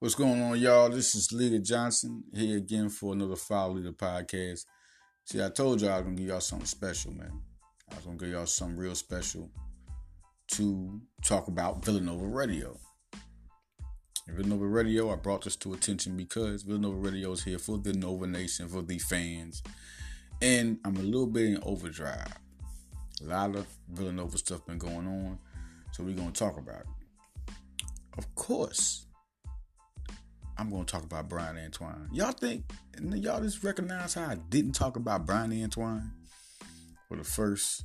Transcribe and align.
What's 0.00 0.14
going 0.14 0.40
on, 0.40 0.60
y'all? 0.60 0.88
This 0.90 1.16
is 1.16 1.32
Leader 1.32 1.58
Johnson 1.58 2.22
here 2.32 2.56
again 2.56 2.88
for 2.88 3.14
another 3.14 3.34
Foul 3.34 3.72
Leader 3.72 3.90
podcast. 3.90 4.60
See, 5.24 5.42
I 5.42 5.48
told 5.48 5.80
y'all 5.80 5.90
I 5.90 5.96
was 5.96 6.04
gonna 6.04 6.14
give 6.14 6.28
y'all 6.28 6.40
something 6.40 6.66
special, 6.66 7.10
man. 7.14 7.32
I 7.90 7.96
was 7.96 8.04
gonna 8.04 8.16
give 8.16 8.28
y'all 8.28 8.46
something 8.46 8.76
real 8.76 8.94
special 8.94 9.50
to 10.52 11.00
talk 11.24 11.48
about 11.48 11.84
Villanova 11.84 12.26
Radio. 12.26 12.78
Villanova 14.28 14.68
Radio, 14.68 15.12
I 15.12 15.16
brought 15.16 15.42
this 15.42 15.56
to 15.56 15.74
attention 15.74 16.16
because 16.16 16.62
Villanova 16.62 16.98
Radio 16.98 17.32
is 17.32 17.42
here 17.42 17.58
for 17.58 17.76
the 17.78 17.92
Nova 17.92 18.28
Nation, 18.28 18.68
for 18.68 18.82
the 18.82 19.00
fans, 19.00 19.64
and 20.40 20.78
I'm 20.84 20.96
a 20.96 21.02
little 21.02 21.26
bit 21.26 21.46
in 21.46 21.58
overdrive. 21.64 22.38
A 23.22 23.24
lot 23.24 23.56
of 23.56 23.66
Villanova 23.88 24.38
stuff 24.38 24.64
been 24.64 24.78
going 24.78 25.08
on, 25.08 25.40
so 25.90 26.04
we're 26.04 26.14
gonna 26.14 26.30
talk 26.30 26.56
about 26.56 26.82
it. 26.82 27.52
Of 28.16 28.32
course, 28.36 29.07
I'm 30.58 30.70
gonna 30.70 30.84
talk 30.84 31.04
about 31.04 31.28
Bryan 31.28 31.56
Antoine. 31.56 32.08
Y'all 32.12 32.32
think 32.32 32.64
and 32.96 33.16
y'all 33.22 33.40
just 33.40 33.62
recognize 33.62 34.14
how 34.14 34.24
I 34.26 34.34
didn't 34.34 34.72
talk 34.72 34.96
about 34.96 35.24
Bryan 35.24 35.62
Antoine 35.62 36.10
for 37.08 37.16
the 37.16 37.24
first 37.24 37.84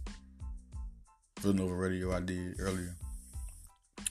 Villanova 1.39 1.75
radio 1.75 2.15
I 2.15 2.19
did 2.21 2.55
earlier? 2.59 2.95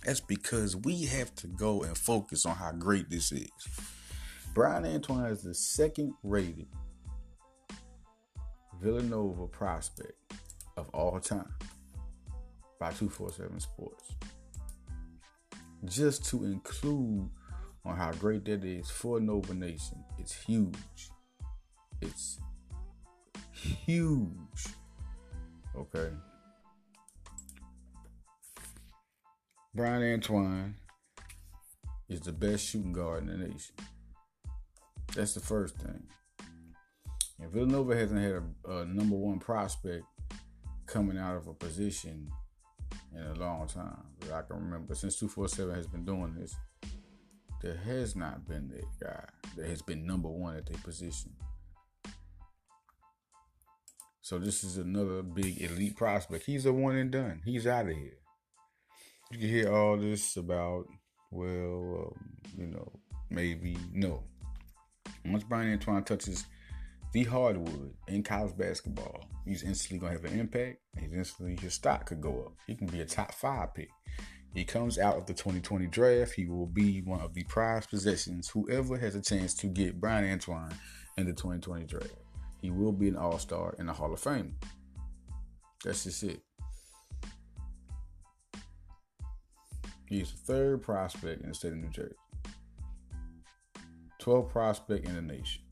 That's 0.05 0.21
because 0.21 0.77
we 0.77 1.07
have 1.07 1.35
to 1.37 1.49
go 1.49 1.83
and 1.83 1.99
focus 1.99 2.47
on 2.47 2.55
how 2.55 2.71
great 2.73 3.11
this 3.11 3.33
is. 3.33 3.51
Bryan 4.55 4.85
Antoine 4.85 5.27
is 5.27 5.43
the 5.43 5.55
second 5.55 6.15
rated 6.23 6.69
Villanova 8.81 9.49
prospect 9.49 10.13
of 10.77 10.89
all 10.91 11.19
time 11.19 11.53
by 12.79 12.91
247 12.91 13.59
Sports. 13.61 14.13
Just 15.85 16.25
to 16.27 16.45
include 16.45 17.29
on 17.85 17.97
how 17.97 18.13
great 18.13 18.45
that 18.45 18.65
is 18.65 18.91
for 18.91 19.21
Nova 19.21 19.55
Nation, 19.55 20.05
it's 20.19 20.35
huge. 20.35 21.11
It's 22.01 22.39
huge. 23.53 24.67
Okay. 25.77 26.11
Bryan 29.75 30.15
Antoine 30.15 30.75
is 32.09 32.21
the 32.21 32.33
best 32.33 32.67
shooting 32.67 32.93
guard 32.93 33.23
in 33.23 33.29
the 33.29 33.49
nation. 33.49 33.75
That's 35.15 35.35
the 35.35 35.41
first 35.41 35.77
thing. 35.77 36.03
And 37.41 37.51
Villanova 37.51 37.97
hasn't 37.97 38.21
had 38.21 38.43
a, 38.67 38.81
a 38.81 38.85
number 38.85 39.17
one 39.17 39.39
prospect 39.39 40.05
coming 40.87 41.19
out 41.19 41.37
of 41.37 41.49
a 41.49 41.55
position 41.55 42.31
in 43.15 43.23
a 43.23 43.35
long 43.35 43.67
time. 43.67 44.05
But 44.21 44.33
I 44.33 44.43
can 44.43 44.57
remember 44.57 44.95
since 44.95 45.17
247 45.17 45.75
has 45.75 45.87
been 45.87 46.05
doing 46.05 46.35
this, 46.39 46.55
there 47.63 47.77
has 47.77 48.17
not 48.17 48.47
been 48.47 48.69
that 48.69 48.85
guy 49.01 49.25
that 49.57 49.67
has 49.67 49.83
been 49.83 50.07
number 50.07 50.29
one 50.29 50.57
at 50.57 50.67
their 50.67 50.79
position. 50.79 51.33
So 54.21 54.39
this 54.39 54.65
is 54.65 54.79
another 54.79 55.23
big 55.23 55.61
elite 55.61 55.97
prospect. 55.97 56.47
He's 56.47 56.67
a 56.67 56.73
one 56.73 56.97
and 56.97 57.11
done. 57.11 57.43
He's 57.45 57.67
out 57.67 57.89
of 57.89 57.97
here. 57.97 58.19
You 59.31 59.39
can 59.39 59.49
hear 59.49 59.73
all 59.73 59.97
this 59.97 60.37
about, 60.37 60.87
well, 61.31 62.13
um, 62.13 62.37
you 62.57 62.67
know, 62.67 62.93
maybe 63.31 63.77
no. 63.93 64.25
Once 65.25 65.45
Bryan 65.45 65.73
Antoine 65.73 66.05
touches 66.05 66.45
the 67.13 67.25
hardwood 67.25 67.95
in 68.09 68.23
college 68.23 68.57
basketball, 68.57 69.25
he's 69.45 69.63
instantly 69.63 69.99
gonna 69.99 70.13
have 70.13 70.25
an 70.25 70.39
impact. 70.39 70.79
And 70.97 71.13
instantly 71.13 71.57
his 71.57 71.75
stock 71.75 72.07
could 72.07 72.21
go 72.21 72.45
up. 72.47 72.53
He 72.67 72.75
can 72.75 72.89
be 72.89 73.01
a 73.01 73.07
top 73.07 73.33
five 73.35 73.75
pick. 73.75 73.91
He 74.55 74.65
comes 74.65 74.99
out 74.99 75.17
of 75.17 75.27
the 75.27 75.33
2020 75.33 75.87
draft. 75.87 76.35
He 76.35 76.47
will 76.47 76.67
be 76.67 77.01
one 77.01 77.21
of 77.21 77.33
the 77.33 77.45
prized 77.45 77.89
possessions. 77.89 78.49
Whoever 78.49 78.99
has 78.99 79.15
a 79.15 79.23
chance 79.23 79.55
to 79.55 79.67
get 79.67 80.01
Bryan 80.01 80.31
Antoine 80.31 80.75
in 81.17 81.27
the 81.27 81.33
2020 81.33 81.87
draft, 81.87 82.15
he 82.61 82.71
will 82.71 82.93
be 82.93 83.09
an 83.09 83.17
All 83.17 83.39
Star 83.39 83.75
in 83.79 83.87
the 83.87 83.93
Hall 83.93 84.13
of 84.13 84.21
Fame. 84.21 84.57
That's 85.85 86.05
just 86.05 86.23
it. 86.23 86.43
He's 90.07 90.31
the 90.31 90.39
third 90.39 90.83
prospect 90.83 91.43
in 91.43 91.49
the 91.49 91.55
state 91.55 91.73
of 91.73 91.79
New 91.79 91.89
Jersey. 91.89 92.15
12th 94.21 94.51
prospect 94.51 95.09
in 95.09 95.15
the 95.15 95.23
nation. 95.23 95.63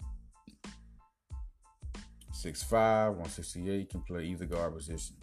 6'5, 2.32 3.08
168, 3.08 3.90
can 3.90 4.00
play 4.00 4.24
either 4.24 4.46
guard 4.46 4.74
position. 4.74 5.16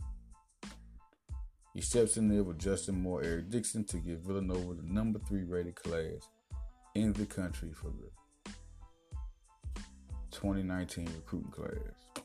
He 1.78 1.84
steps 1.84 2.18
in 2.18 2.28
there 2.28 2.42
with 2.44 2.58
Justin 2.58 3.04
Moore, 3.04 3.22
Eric 3.24 3.52
Dixon 3.52 3.84
to 3.84 3.98
give 3.98 4.22
Villanova 4.22 4.74
the 4.74 4.82
number 4.82 5.20
three 5.20 5.44
rated 5.44 5.76
class 5.76 6.28
in 6.96 7.14
the 7.14 7.28
country 7.28 7.70
for 7.72 7.92
the 7.92 8.52
2019 10.32 11.06
recruiting 11.06 11.52
class. 11.52 12.24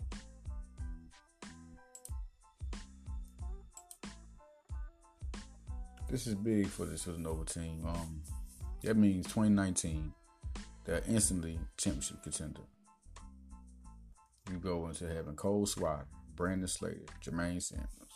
This 6.08 6.26
is 6.26 6.34
big 6.34 6.68
for 6.68 6.86
this 6.86 7.04
Villanova 7.04 7.44
team. 7.44 7.84
Um, 7.86 8.22
that 8.84 8.96
means 8.96 9.26
2019, 9.26 10.14
they're 10.86 11.02
instantly 11.06 11.58
championship 11.76 12.22
contender. 12.22 12.62
You 14.50 14.56
go 14.56 14.88
into 14.88 15.06
having 15.14 15.36
Cole 15.36 15.66
Swider, 15.66 16.06
Brandon 16.34 16.66
Slater, 16.66 17.04
Jermaine 17.22 17.62
Samuels, 17.62 18.11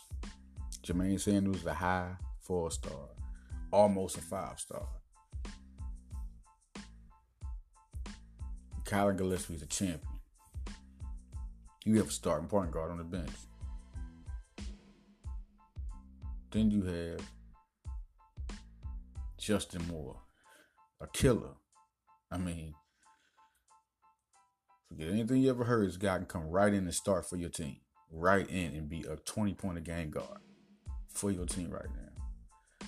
Jermaine 0.87 1.19
Samuels, 1.19 1.65
a 1.65 1.73
high 1.73 2.13
four 2.39 2.71
star, 2.71 3.09
almost 3.71 4.17
a 4.17 4.21
five 4.21 4.57
star. 4.57 4.87
Collin 8.85 9.17
Gillespie 9.17 9.55
is 9.55 9.61
a 9.63 9.65
champion. 9.65 9.99
You 11.83 11.97
have 11.97 12.07
a 12.07 12.11
starting 12.11 12.47
point 12.47 12.71
guard 12.71 12.89
on 12.89 12.99
the 12.99 13.03
bench. 13.03 13.29
Then 16.51 16.71
you 16.71 16.83
have 16.83 17.19
Justin 19.37 19.85
Moore, 19.91 20.21
a 21.01 21.07
killer. 21.07 21.55
I 22.31 22.37
mean, 22.37 22.73
forget 24.87 25.09
anything 25.09 25.41
you 25.41 25.49
ever 25.49 25.65
heard. 25.65 25.89
This 25.89 25.97
guy 25.97 26.15
can 26.15 26.27
come 26.27 26.47
right 26.47 26.73
in 26.73 26.85
and 26.85 26.95
start 26.95 27.25
for 27.25 27.35
your 27.35 27.49
team, 27.49 27.81
right 28.09 28.49
in 28.49 28.73
and 28.73 28.87
be 28.87 29.01
a 29.01 29.17
20 29.17 29.53
point 29.55 29.77
a 29.77 29.81
game 29.81 30.11
guard 30.11 30.39
for 31.17 31.31
your 31.31 31.45
team 31.45 31.69
right 31.71 31.89
now. 31.95 32.87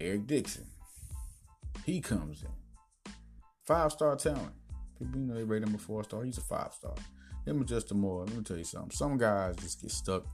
Eric 0.00 0.26
Dixon, 0.26 0.66
he 1.84 2.00
comes 2.00 2.42
in. 2.42 3.12
Five 3.66 3.92
star 3.92 4.16
talent. 4.16 4.52
People, 4.98 5.20
you 5.20 5.26
know, 5.26 5.34
they 5.34 5.44
rate 5.44 5.62
him 5.62 5.74
a 5.74 5.78
four 5.78 6.04
star. 6.04 6.24
He's 6.24 6.38
a 6.38 6.42
five 6.42 6.72
star. 6.72 6.94
Him 7.46 7.58
and 7.58 7.68
Justin 7.68 8.00
Moore, 8.00 8.24
let 8.26 8.36
me 8.36 8.42
tell 8.42 8.58
you 8.58 8.64
something. 8.64 8.90
Some 8.90 9.16
guys 9.16 9.56
just 9.56 9.80
get 9.80 9.90
stuck 9.90 10.24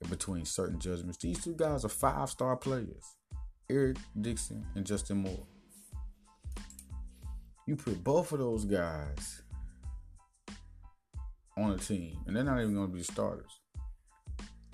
in 0.00 0.08
between 0.08 0.44
certain 0.44 0.78
judgments. 0.78 1.18
These 1.18 1.44
two 1.44 1.54
guys 1.54 1.84
are 1.84 1.88
five 1.88 2.30
star 2.30 2.56
players 2.56 3.16
Eric 3.68 3.98
Dixon 4.20 4.64
and 4.74 4.86
Justin 4.86 5.18
Moore. 5.18 5.46
You 7.66 7.76
put 7.76 8.02
both 8.02 8.32
of 8.32 8.38
those 8.38 8.64
guys 8.64 9.42
on 11.56 11.72
a 11.72 11.78
team, 11.78 12.18
and 12.26 12.36
they're 12.36 12.44
not 12.44 12.60
even 12.60 12.74
going 12.74 12.88
to 12.88 12.94
be 12.94 13.02
starters. 13.02 13.60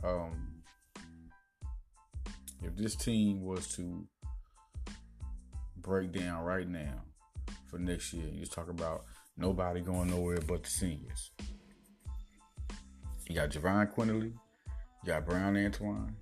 Um, 0.04 0.51
if 2.64 2.76
this 2.76 2.94
team 2.94 3.42
was 3.42 3.68
to 3.76 4.06
break 5.78 6.12
down 6.12 6.44
right 6.44 6.68
now 6.68 7.02
for 7.66 7.78
next 7.78 8.12
year, 8.12 8.26
you 8.32 8.40
just 8.40 8.52
talk 8.52 8.68
about 8.68 9.04
nobody 9.36 9.80
going 9.80 10.10
nowhere 10.10 10.38
but 10.46 10.64
the 10.64 10.70
seniors. 10.70 11.30
You 13.28 13.34
got 13.34 13.50
Jahvon 13.50 13.92
Quinerly, 13.94 14.32
you 14.32 15.06
got 15.06 15.26
Bryan 15.26 15.56
Antoine, 15.56 16.16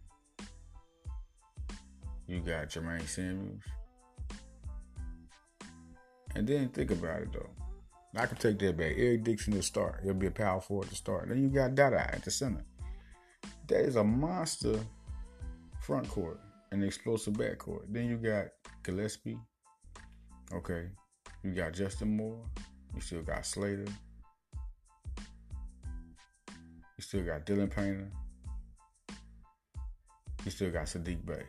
you 2.27 2.41
got 2.41 2.69
Jermaine 2.69 3.09
Samuels. 3.09 3.63
And 6.37 6.47
then 6.47 6.69
think 6.69 6.93
about 6.93 7.23
it 7.23 7.33
though. 7.33 7.51
I 8.17 8.27
can 8.27 8.37
take 8.37 8.59
that 8.61 8.77
back. 8.77 8.93
Eric 8.97 9.25
Dixon 9.25 9.53
to 9.55 9.63
start. 9.63 10.01
He'll 10.03 10.15
be 10.15 10.27
a 10.27 10.31
power 10.31 10.61
forward 10.61 10.89
to 10.89 10.95
start. 10.95 11.29
Then 11.29 11.43
you 11.43 11.49
got 11.49 11.75
Dada 11.75 12.01
at 12.13 12.25
the 12.25 12.31
center. 12.31 12.65
That 13.69 13.81
is 13.81 13.97
a 13.97 14.05
monster 14.05 14.81
front 15.91 16.09
court, 16.09 16.39
an 16.71 16.85
explosive 16.85 17.37
back 17.37 17.59
court. 17.59 17.85
Then 17.89 18.09
you 18.09 18.17
got 18.17 18.45
Gillespie. 18.85 19.41
Okay. 20.53 20.87
You 21.43 21.51
got 21.51 21.73
Justin 21.73 22.17
Moore. 22.17 22.45
You 22.95 23.01
still 23.01 23.23
got 23.23 23.45
Slater. 23.45 23.87
You 26.97 27.01
still 27.01 27.25
got 27.25 27.45
Dylan 27.45 27.69
Painter. 27.69 28.09
You 30.45 30.53
still 30.53 30.71
got 30.71 30.87
Saddiq 30.87 31.27
Bey. 31.27 31.43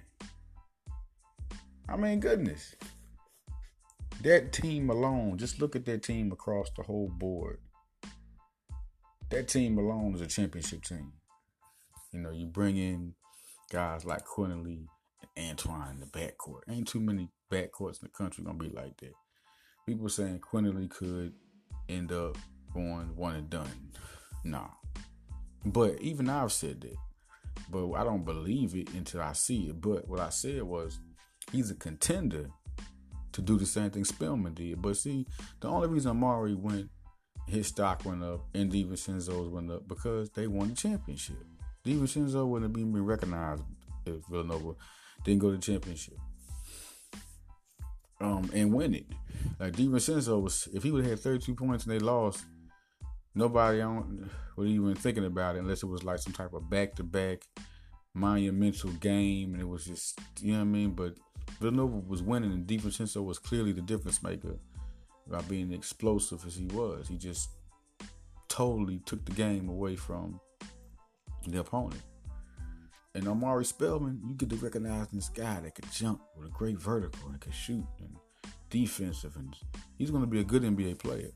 I 1.88 1.96
mean, 1.96 2.20
goodness. 2.20 2.74
That 4.24 4.52
team 4.52 4.90
alone, 4.90 5.38
just 5.38 5.62
look 5.62 5.76
at 5.76 5.86
that 5.86 6.02
team 6.02 6.32
across 6.32 6.72
the 6.76 6.82
whole 6.82 7.10
board. 7.10 7.60
That 9.30 9.48
team 9.48 9.78
alone 9.78 10.16
is 10.16 10.22
a 10.22 10.26
championship 10.26 10.84
team. 10.84 11.12
You 12.12 12.22
know, 12.22 12.32
you 12.32 12.48
bring 12.48 12.78
in 12.78 13.14
guys 13.72 14.06
like 14.06 14.26
Quinerly 14.26 14.86
and 15.38 15.52
Antoine 15.52 15.92
in 15.92 16.00
the 16.02 16.06
backcourt. 16.06 16.62
Ain't 16.70 16.88
too 16.88 17.00
many 17.00 17.30
backcourts 17.52 18.02
in 18.02 18.04
the 18.04 18.10
country 18.10 18.44
gonna 18.44 18.58
be 18.58 18.70
like 18.70 18.98
that. 18.98 19.14
People 19.88 20.10
saying 20.10 20.40
Quinerly 20.40 20.90
could 20.90 21.34
end 21.90 22.12
up 22.12 22.38
going 22.74 23.16
one 23.16 23.36
and 23.36 23.50
done. 23.50 23.92
Nah. 24.44 24.68
But 25.66 26.02
even 26.02 26.30
I've 26.30 26.52
said 26.52 26.82
that. 26.82 26.96
But 27.70 27.92
I 27.94 28.04
don't 28.04 28.26
believe 28.26 28.76
it 28.76 28.94
until 28.94 29.22
I 29.22 29.34
see 29.34 29.70
it. 29.70 29.82
But 29.82 30.08
what 30.08 30.20
I 30.20 30.30
said 30.30 30.64
was 30.64 31.00
he's 31.52 31.72
a 31.72 31.76
contender 31.76 32.48
to 33.32 33.42
do 33.42 33.58
the 33.58 33.66
same 33.66 33.90
thing 33.90 34.04
Spellman 34.04 34.54
did. 34.54 34.82
But 34.82 34.98
see, 34.98 35.26
the 35.62 35.70
only 35.70 35.88
reason 35.88 36.12
Omari 36.12 36.56
went, 36.56 36.90
his 37.48 37.68
stock 37.68 38.04
went 38.06 38.24
up, 38.24 38.42
and 38.54 38.72
DiVincenzo's 38.72 39.50
went 39.50 39.72
up 39.72 39.88
because 39.88 40.30
they 40.32 40.48
won 40.48 40.70
the 40.70 40.76
championship. 40.76 41.46
DiVincenzo 41.86 42.48
wouldn't 42.48 42.76
have 42.76 42.94
been 42.94 43.06
recognized 43.06 43.64
if 44.06 44.26
Villanova 44.30 44.74
didn't 45.24 45.40
go 45.40 45.52
to 45.52 45.58
the 45.58 45.62
championship. 45.62 46.18
Um, 48.20 48.50
and 48.54 48.72
win 48.72 48.94
it. 48.94 49.06
Like 49.60 49.74
DiVincenzo 49.74 50.42
was, 50.42 50.68
if 50.74 50.84
he 50.84 50.92
would 50.92 51.04
have 51.04 51.12
had 51.12 51.20
32 51.20 51.56
points 51.56 51.86
and 51.86 51.94
they 51.94 52.00
lost, 52.00 52.46
nobody 53.34 53.82
on 53.82 54.30
would 54.58 54.68
even 54.68 54.96
thinking 54.96 55.26
about 55.26 55.56
it 55.56 55.60
unless 55.60 55.84
it 55.84 55.88
was 55.88 56.04
like 56.04 56.20
some 56.20 56.34
type 56.34 56.54
of 56.54 56.70
back 56.70 56.94
to 56.96 57.04
back 57.04 57.44
monumental 58.14 58.92
game 58.92 59.54
and 59.54 59.62
it 59.62 59.68
was 59.68 59.86
just 59.86 60.20
you 60.42 60.52
know 60.52 60.60
what 60.60 60.66
I 60.66 60.66
mean. 60.66 60.92
But 60.92 61.16
Villanova 61.60 61.98
was 62.08 62.22
winning 62.22 62.52
and 62.52 62.68
DiVincenzo 62.68 63.24
was 63.24 63.40
clearly 63.40 63.72
the 63.72 63.82
difference 63.82 64.22
maker 64.22 64.58
by 65.28 65.42
being 65.42 65.72
explosive 65.72 66.46
as 66.46 66.56
he 66.56 66.66
was. 66.68 67.08
He 67.08 67.18
just 67.18 67.50
totally 68.50 69.00
took 69.06 69.26
the 69.26 69.32
game 69.32 69.70
away 69.70 69.96
from 69.96 70.40
the 71.50 71.60
opponent. 71.60 72.02
And 73.14 73.28
Omari 73.28 73.66
Spellman, 73.66 74.22
you 74.26 74.36
get 74.36 74.50
to 74.50 74.56
recognize 74.56 75.08
this 75.10 75.30
guy 75.30 75.60
that 75.60 75.76
could 75.76 75.92
jump 75.92 76.22
with 76.38 76.48
a 76.48 76.52
great 76.52 76.78
vertical 76.78 77.30
and 77.30 77.42
could 77.42 77.54
shoot 77.54 77.86
and 78.00 78.16
defensive, 78.70 79.36
and 79.36 79.56
he's 79.98 80.12
going 80.12 80.24
to 80.24 80.30
be 80.30 80.40
a 80.40 80.46
good 80.46 80.64
NBA 80.64 81.00
player. 81.00 81.32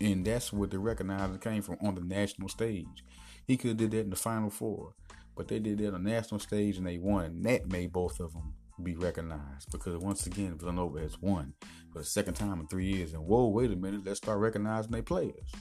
And 0.00 0.24
that's 0.24 0.52
what 0.52 0.70
the 0.70 0.78
recognizing 0.78 1.38
came 1.38 1.62
from 1.62 1.76
on 1.82 1.94
the 1.94 2.00
national 2.00 2.48
stage. 2.48 3.04
He 3.46 3.56
could 3.56 3.70
have 3.70 3.76
did 3.76 3.90
that 3.92 4.00
in 4.00 4.10
the 4.10 4.16
Final 4.16 4.50
Four, 4.50 4.94
but 5.36 5.48
they 5.48 5.58
did 5.58 5.78
that 5.78 5.94
on 5.94 6.02
the 6.04 6.10
national 6.10 6.40
stage 6.40 6.78
and 6.78 6.86
they 6.86 6.98
won. 6.98 7.24
And 7.24 7.44
that 7.44 7.70
made 7.70 7.92
both 7.92 8.18
of 8.20 8.32
them 8.32 8.54
be 8.82 8.96
recognized 8.96 9.70
because 9.70 9.96
once 9.98 10.26
again, 10.26 10.58
Villanova 10.58 11.00
has 11.00 11.20
won 11.20 11.54
for 11.92 11.98
the 11.98 12.04
second 12.04 12.34
time 12.34 12.58
in 12.60 12.66
three 12.66 12.86
years. 12.86 13.12
And 13.12 13.24
whoa, 13.24 13.46
wait 13.48 13.70
a 13.70 13.76
minute, 13.76 14.04
let's 14.04 14.18
start 14.18 14.38
recognizing 14.38 14.90
their 14.90 15.02
players. 15.02 15.52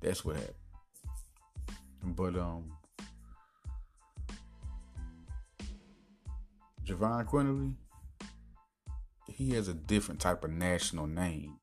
That's 0.00 0.24
what 0.24 0.36
happened. 0.36 0.54
But 2.02 2.36
um, 2.36 2.72
Jahvon 6.84 7.26
Quinerly, 7.26 7.74
he 9.28 9.50
has 9.50 9.68
a 9.68 9.74
different 9.74 10.20
type 10.20 10.44
of 10.44 10.50
national 10.50 11.06
name. 11.06 11.58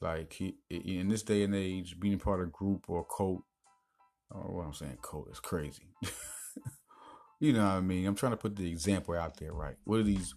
Like 0.00 0.32
he 0.32 0.56
in 0.68 1.08
this 1.08 1.22
day 1.22 1.44
and 1.44 1.54
age, 1.54 1.98
being 2.00 2.18
part 2.18 2.40
of 2.40 2.48
a 2.48 2.50
group 2.50 2.86
or 2.88 3.00
a 3.00 3.16
cult, 3.16 3.42
or 4.30 4.56
what 4.56 4.66
I'm 4.66 4.74
saying, 4.74 4.98
cult 5.00 5.30
is 5.30 5.38
crazy. 5.38 5.94
you 7.40 7.52
know 7.52 7.64
what 7.64 7.72
I 7.72 7.80
mean? 7.80 8.06
I'm 8.06 8.16
trying 8.16 8.32
to 8.32 8.36
put 8.36 8.56
the 8.56 8.68
example 8.68 9.14
out 9.14 9.36
there, 9.38 9.52
right? 9.52 9.76
What 9.84 10.00
are 10.00 10.04
these? 10.04 10.34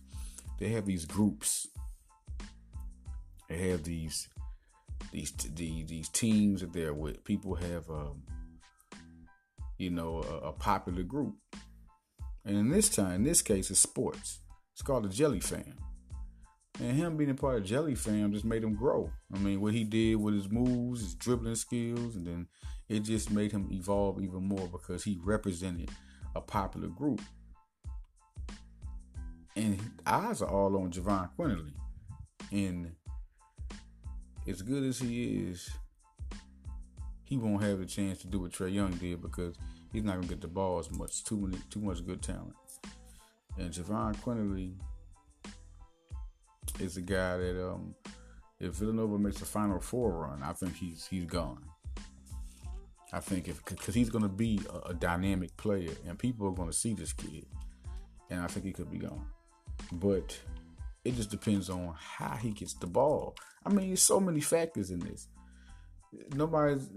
They 0.59 0.69
have 0.69 0.85
these 0.85 1.05
groups. 1.05 1.67
They 3.49 3.69
have 3.69 3.83
these 3.83 4.29
these 5.11 5.31
these, 5.31 5.87
these 5.87 6.09
teams 6.09 6.61
that 6.61 6.73
they're 6.73 6.93
with. 6.93 7.23
People 7.23 7.55
have, 7.55 7.89
um, 7.89 8.23
you 9.77 9.89
know, 9.89 10.23
a, 10.23 10.49
a 10.49 10.53
popular 10.53 11.03
group, 11.03 11.35
and 12.45 12.55
in 12.55 12.69
this 12.69 12.89
time, 12.89 13.15
in 13.15 13.23
this 13.23 13.41
case, 13.41 13.71
it's 13.71 13.79
sports. 13.79 14.39
It's 14.73 14.81
called 14.81 15.05
the 15.05 15.09
Jelly 15.09 15.39
Fam. 15.39 15.73
And 16.79 16.95
him 16.95 17.15
being 17.15 17.29
a 17.29 17.35
part 17.35 17.57
of 17.57 17.63
Jelly 17.63 17.95
Fam 17.95 18.33
just 18.33 18.45
made 18.45 18.63
him 18.63 18.75
grow. 18.75 19.09
I 19.33 19.37
mean, 19.37 19.61
what 19.61 19.73
he 19.73 19.83
did 19.83 20.15
with 20.15 20.33
his 20.33 20.49
moves, 20.49 21.01
his 21.01 21.15
dribbling 21.15 21.55
skills, 21.55 22.15
and 22.15 22.27
then 22.27 22.47
it 22.89 22.99
just 22.99 23.31
made 23.31 23.51
him 23.51 23.69
evolve 23.71 24.21
even 24.21 24.43
more 24.43 24.67
because 24.67 25.03
he 25.03 25.17
represented 25.23 25.89
a 26.35 26.41
popular 26.41 26.89
group. 26.89 27.21
And 29.55 29.79
eyes 30.05 30.41
are 30.41 30.49
all 30.49 30.75
on 30.77 30.91
Jahvon 30.91 31.29
Quinerly. 31.39 31.73
And 32.51 32.91
as 34.45 34.61
good 34.61 34.83
as 34.83 34.99
he 34.99 35.47
is, 35.47 35.69
he 37.25 37.37
won't 37.37 37.63
have 37.63 37.81
a 37.81 37.85
chance 37.85 38.19
to 38.19 38.27
do 38.27 38.39
what 38.39 38.51
Trae 38.51 38.73
Young 38.73 38.91
did 38.91 39.21
because 39.21 39.57
he's 39.91 40.03
not 40.03 40.15
gonna 40.15 40.27
get 40.27 40.41
the 40.41 40.47
ball 40.47 40.79
as 40.79 40.91
much. 40.91 41.23
Too 41.23 41.37
many, 41.37 41.57
too 41.69 41.81
much 41.81 42.05
good 42.05 42.21
talent. 42.21 42.53
And 43.57 43.71
Jahvon 43.71 44.15
Quinerly 44.17 44.75
is 46.79 46.97
a 46.97 47.01
guy 47.01 47.37
that 47.37 47.67
um, 47.67 47.95
if 48.59 48.73
Villanova 48.73 49.17
makes 49.17 49.39
the 49.39 49.45
Final 49.45 49.79
Four 49.79 50.11
run, 50.19 50.43
I 50.43 50.53
think 50.53 50.75
he's 50.75 51.07
he's 51.07 51.25
gone. 51.25 51.63
I 53.11 53.19
think 53.19 53.47
if 53.47 53.63
because 53.65 53.95
he's 53.95 54.09
to 54.09 54.29
be 54.29 54.59
a, 54.69 54.89
a, 54.89 54.93
dynamic 54.93 55.55
player 55.57 55.91
and 56.07 56.19
people 56.19 56.47
are 56.47 56.51
to 56.69 56.77
see 56.77 56.93
this 56.93 57.13
kid, 57.13 57.45
and 58.29 58.41
I 58.41 58.47
think 58.47 58.65
he 58.65 58.71
could 58.71 58.91
be 58.91 58.97
gone. 58.97 59.25
But 59.93 60.37
it 61.03 61.15
just 61.15 61.31
depends 61.31 61.69
on 61.69 61.95
how 61.97 62.35
he 62.35 62.51
gets 62.51 62.73
the 62.73 62.87
ball. 62.87 63.35
I 63.65 63.69
mean, 63.69 63.87
there's 63.87 64.01
so 64.01 64.19
many 64.19 64.41
factors 64.41 64.91
in 64.91 64.99
this. 64.99 65.27
Nobody's, 66.33 66.89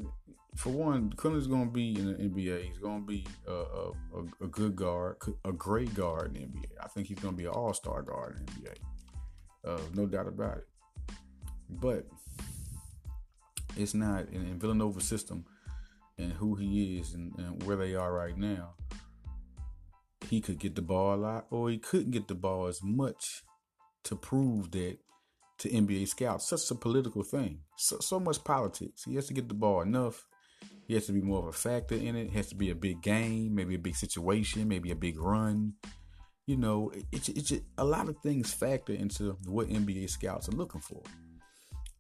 for 0.57 0.71
one, 0.71 1.11
Quinerly's 1.11 1.47
going 1.47 1.67
to 1.67 1.73
be 1.73 1.97
in 1.99 2.07
the 2.07 2.15
NBA. 2.15 2.65
He's 2.65 2.79
going 2.79 3.03
to 3.03 3.07
be 3.07 3.27
a, 3.47 3.53
a, 3.53 3.93
a, 4.43 4.49
good 4.49 4.75
guard, 4.75 5.17
a 5.45 5.53
great 5.53 5.95
guard 5.95 6.37
in 6.37 6.43
the 6.43 6.49
NBA. 6.49 6.67
I 6.83 6.89
think 6.89 7.07
he's 7.07 7.19
going 7.19 7.35
to 7.35 7.39
be 7.39 7.45
an 7.45 7.53
all 7.53 7.75
star 7.75 8.03
guard 8.03 8.37
in 8.39 8.47
the 8.47 8.53
NBA. 8.53 8.75
Uh, 9.65 9.81
no 9.95 10.07
doubt 10.07 10.29
about 10.29 10.59
it. 10.59 10.67
But 11.69 12.07
it's 13.77 13.95
not 13.95 14.29
in, 14.31 14.43
in 14.43 14.59
Villanova 14.59 15.01
system 15.01 15.45
and 16.19 16.33
who 16.33 16.57
he 16.57 16.99
is 16.99 17.15
and, 17.15 17.33
and, 17.39 17.63
where 17.63 17.77
they 17.77 17.95
are 17.95 18.13
right 18.13 18.37
now. 18.37 18.75
He 20.29 20.41
could 20.41 20.59
get 20.59 20.75
the 20.75 20.83
ball 20.83 21.15
a 21.15 21.17
lot, 21.17 21.47
or 21.51 21.71
he 21.71 21.79
couldn't 21.79 22.11
get 22.11 22.29
the 22.29 22.35
ball 22.35 22.67
as 22.67 22.83
much 22.83 23.45
to 24.05 24.17
prove 24.17 24.73
that 24.73 24.99
to 25.59 25.69
NBA 25.69 26.09
scouts. 26.09 26.49
Such 26.49 26.71
a 26.71 26.75
political 26.75 27.23
thing. 27.23 27.61
So, 27.77 27.99
so 28.01 28.21
much 28.21 28.43
politics. 28.45 29.05
He 29.05 29.15
has 29.17 29.27
to 29.27 29.35
get 29.35 29.49
the 29.49 29.55
ball 29.55 29.83
enough. 29.83 30.27
He 30.87 30.95
has 30.95 31.07
to 31.07 31.13
be 31.13 31.21
more 31.21 31.41
of 31.41 31.47
a 31.47 31.53
factor 31.53 31.95
in 31.95 32.17
it. 32.17 32.27
it 32.27 32.33
has 32.33 32.49
to 32.49 32.55
be 32.55 32.71
a 32.71 32.75
big 32.75 33.03
game, 33.03 33.55
maybe 33.55 33.75
a 33.75 33.79
big 33.79 33.97
situation, 33.97 34.67
maybe 34.69 34.91
a 34.91 34.97
big 34.97 35.21
run 35.21 35.75
you 36.49 36.57
know, 36.57 36.91
it's 37.13 37.29
it's 37.29 37.53
a 37.77 37.85
lot 37.85 38.09
of 38.09 38.17
things 38.21 38.55
factor 38.55 38.95
into 38.95 39.37
what 39.45 39.69
NBA 39.69 40.09
scouts 40.09 40.49
are 40.49 40.53
looking 40.53 40.81
for, 40.81 41.03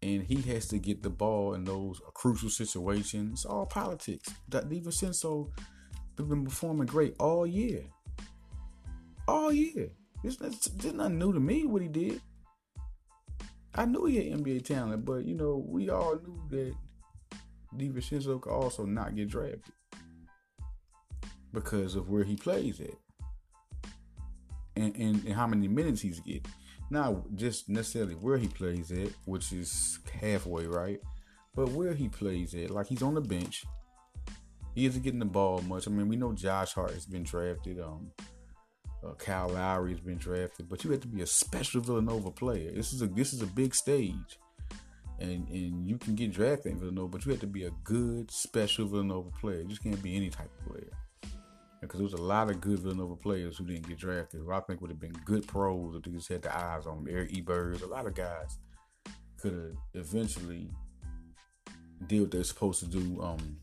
and 0.03 0.23
he 0.23 0.41
has 0.51 0.67
to 0.69 0.79
get 0.79 1.03
the 1.03 1.11
ball 1.11 1.53
in 1.53 1.65
those 1.65 2.01
crucial 2.15 2.49
situations. 2.49 3.41
It's 3.41 3.45
all 3.45 3.67
politics. 3.67 4.33
DiVincenzo 4.49 5.51
been 6.17 6.47
performing 6.47 6.87
great 6.87 7.15
all 7.21 7.47
year, 7.47 7.85
all 9.29 9.53
year. 9.53 9.91
It's, 10.25 10.41
it's, 10.41 10.67
it's 10.67 10.95
nothing 10.95 11.19
new 11.19 11.35
to 11.35 11.41
me 11.41 11.67
what 11.67 11.83
he 11.83 11.89
did. 11.89 12.23
I 13.75 13.85
knew 13.85 14.07
he 14.07 14.17
had 14.17 14.41
NBA 14.41 14.65
talent, 14.65 15.05
but 15.05 15.25
you 15.25 15.35
know, 15.35 15.65
we 15.67 15.91
all 15.91 16.17
knew 16.17 16.43
that 16.51 16.75
DiVincenzo 17.77 18.41
could 18.41 18.53
also 18.53 18.85
not 18.85 19.15
get 19.15 19.29
drafted 19.29 19.73
because 21.53 21.95
of 21.95 22.09
where 22.09 22.25
he 22.25 22.37
plays 22.37 22.81
at 22.81 22.95
and, 24.77 24.95
and, 24.97 25.25
and 25.25 25.35
how 25.35 25.47
many 25.47 25.69
minutes 25.69 26.01
he's 26.01 26.21
getting. 26.21 26.47
Not 26.91 27.35
just 27.35 27.69
necessarily 27.69 28.15
where 28.15 28.39
he 28.39 28.49
plays 28.49 28.91
at, 28.91 29.11
which 29.27 29.53
is 29.53 29.99
halfway 30.21 30.67
right, 30.67 31.01
but 31.55 31.69
where 31.71 31.93
he 31.93 32.09
plays 32.09 32.55
at. 32.55 32.71
Like 32.71 32.87
he's 32.87 33.03
on 33.03 33.15
the 33.15 33.21
bench. 33.21 33.65
He 34.75 34.87
isn't 34.87 35.03
getting 35.03 35.19
the 35.19 35.27
ball 35.27 35.61
much. 35.63 35.87
I 35.87 35.91
mean, 35.91 36.09
we 36.09 36.17
know 36.17 36.33
Josh 36.33 36.73
Hart 36.73 36.93
has 36.93 37.05
been 37.05 37.25
drafted. 37.25 37.81
Um, 37.81 38.13
uh, 39.05 39.15
Kyle 39.15 39.49
Lowry 39.49 39.93
has 39.93 40.01
been 40.01 40.19
drafted, 40.19 40.69
but 40.69 40.85
you 40.85 40.91
have 40.91 41.01
to 41.01 41.09
be 41.09 41.23
a 41.23 41.27
special 41.27 41.81
Villanova 41.81 42.31
player. 42.31 42.73
This 42.73 42.93
is 42.93 43.03
a 43.03 43.07
this 43.07 43.33
is 43.33 43.43
a 43.43 43.47
big 43.47 43.75
stage, 43.75 44.39
and 45.19 45.49
and 45.49 45.89
you 45.89 45.99
can 45.99 46.15
get 46.15 46.33
drafted 46.33 46.73
in 46.73 46.79
Villanova, 46.81 47.09
but 47.09 47.27
you 47.27 47.33
have 47.33 47.41
to 47.41 47.47
be 47.47 47.65
a 47.65 47.71
good 47.85 48.31
special 48.31 48.87
Villanova 48.87 49.31
player. 49.41 49.61
You 49.61 49.69
just 49.69 49.83
can't 49.83 50.03
be 50.03 50.17
any 50.17 50.31
type 50.31 50.51
of 50.61 50.73
player 50.73 50.91
because 51.81 51.99
there 51.99 52.05
was 52.05 52.15
a 52.15 52.23
lot 52.23 52.51
of 52.51 52.61
good 52.61 52.81
Villanova 52.81 53.17
players 53.17 53.57
who 53.57 53.65
didn't 53.65 53.89
get 53.89 53.99
drafted, 53.99 54.41
who 54.41 54.51
I 54.51 54.61
think 54.61 54.81
would 54.81 54.91
have 54.91 55.01
been 55.01 55.13
good 55.25 55.47
pros 55.47 55.95
if 55.95 56.03
they 56.03 56.11
just 56.11 56.29
had 56.29 56.43
the 56.43 56.57
eyes 56.57 56.87
on. 56.87 57.07
Eric 57.09 57.37
Ebers, 57.37 57.83
a 57.83 57.87
lot 57.87 58.07
of 58.07 58.15
guys 58.15 58.59
could 59.41 59.53
have 59.53 60.05
eventually 60.07 60.71
did 62.07 62.21
what 62.21 62.31
they're 62.31 62.45
supposed 62.45 62.81
to 62.81 62.87
do 62.87 63.21
um, 63.23 63.59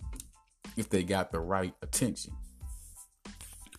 if 0.78 0.90
they 0.90 1.04
got 1.04 1.32
the 1.32 1.40
right 1.40 1.74
attention. 1.82 2.34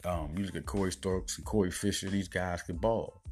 Um, 0.07 0.35
you 0.37 0.45
look 0.45 0.57
at 0.57 0.67
Corey 0.67 0.93
Stokes 0.93 1.37
and 1.37 1.45
Corey 1.45 1.71
Fisher; 1.71 2.09
these 2.09 2.29
guys 2.29 2.63
can 2.63 2.77
ball. 2.77 3.23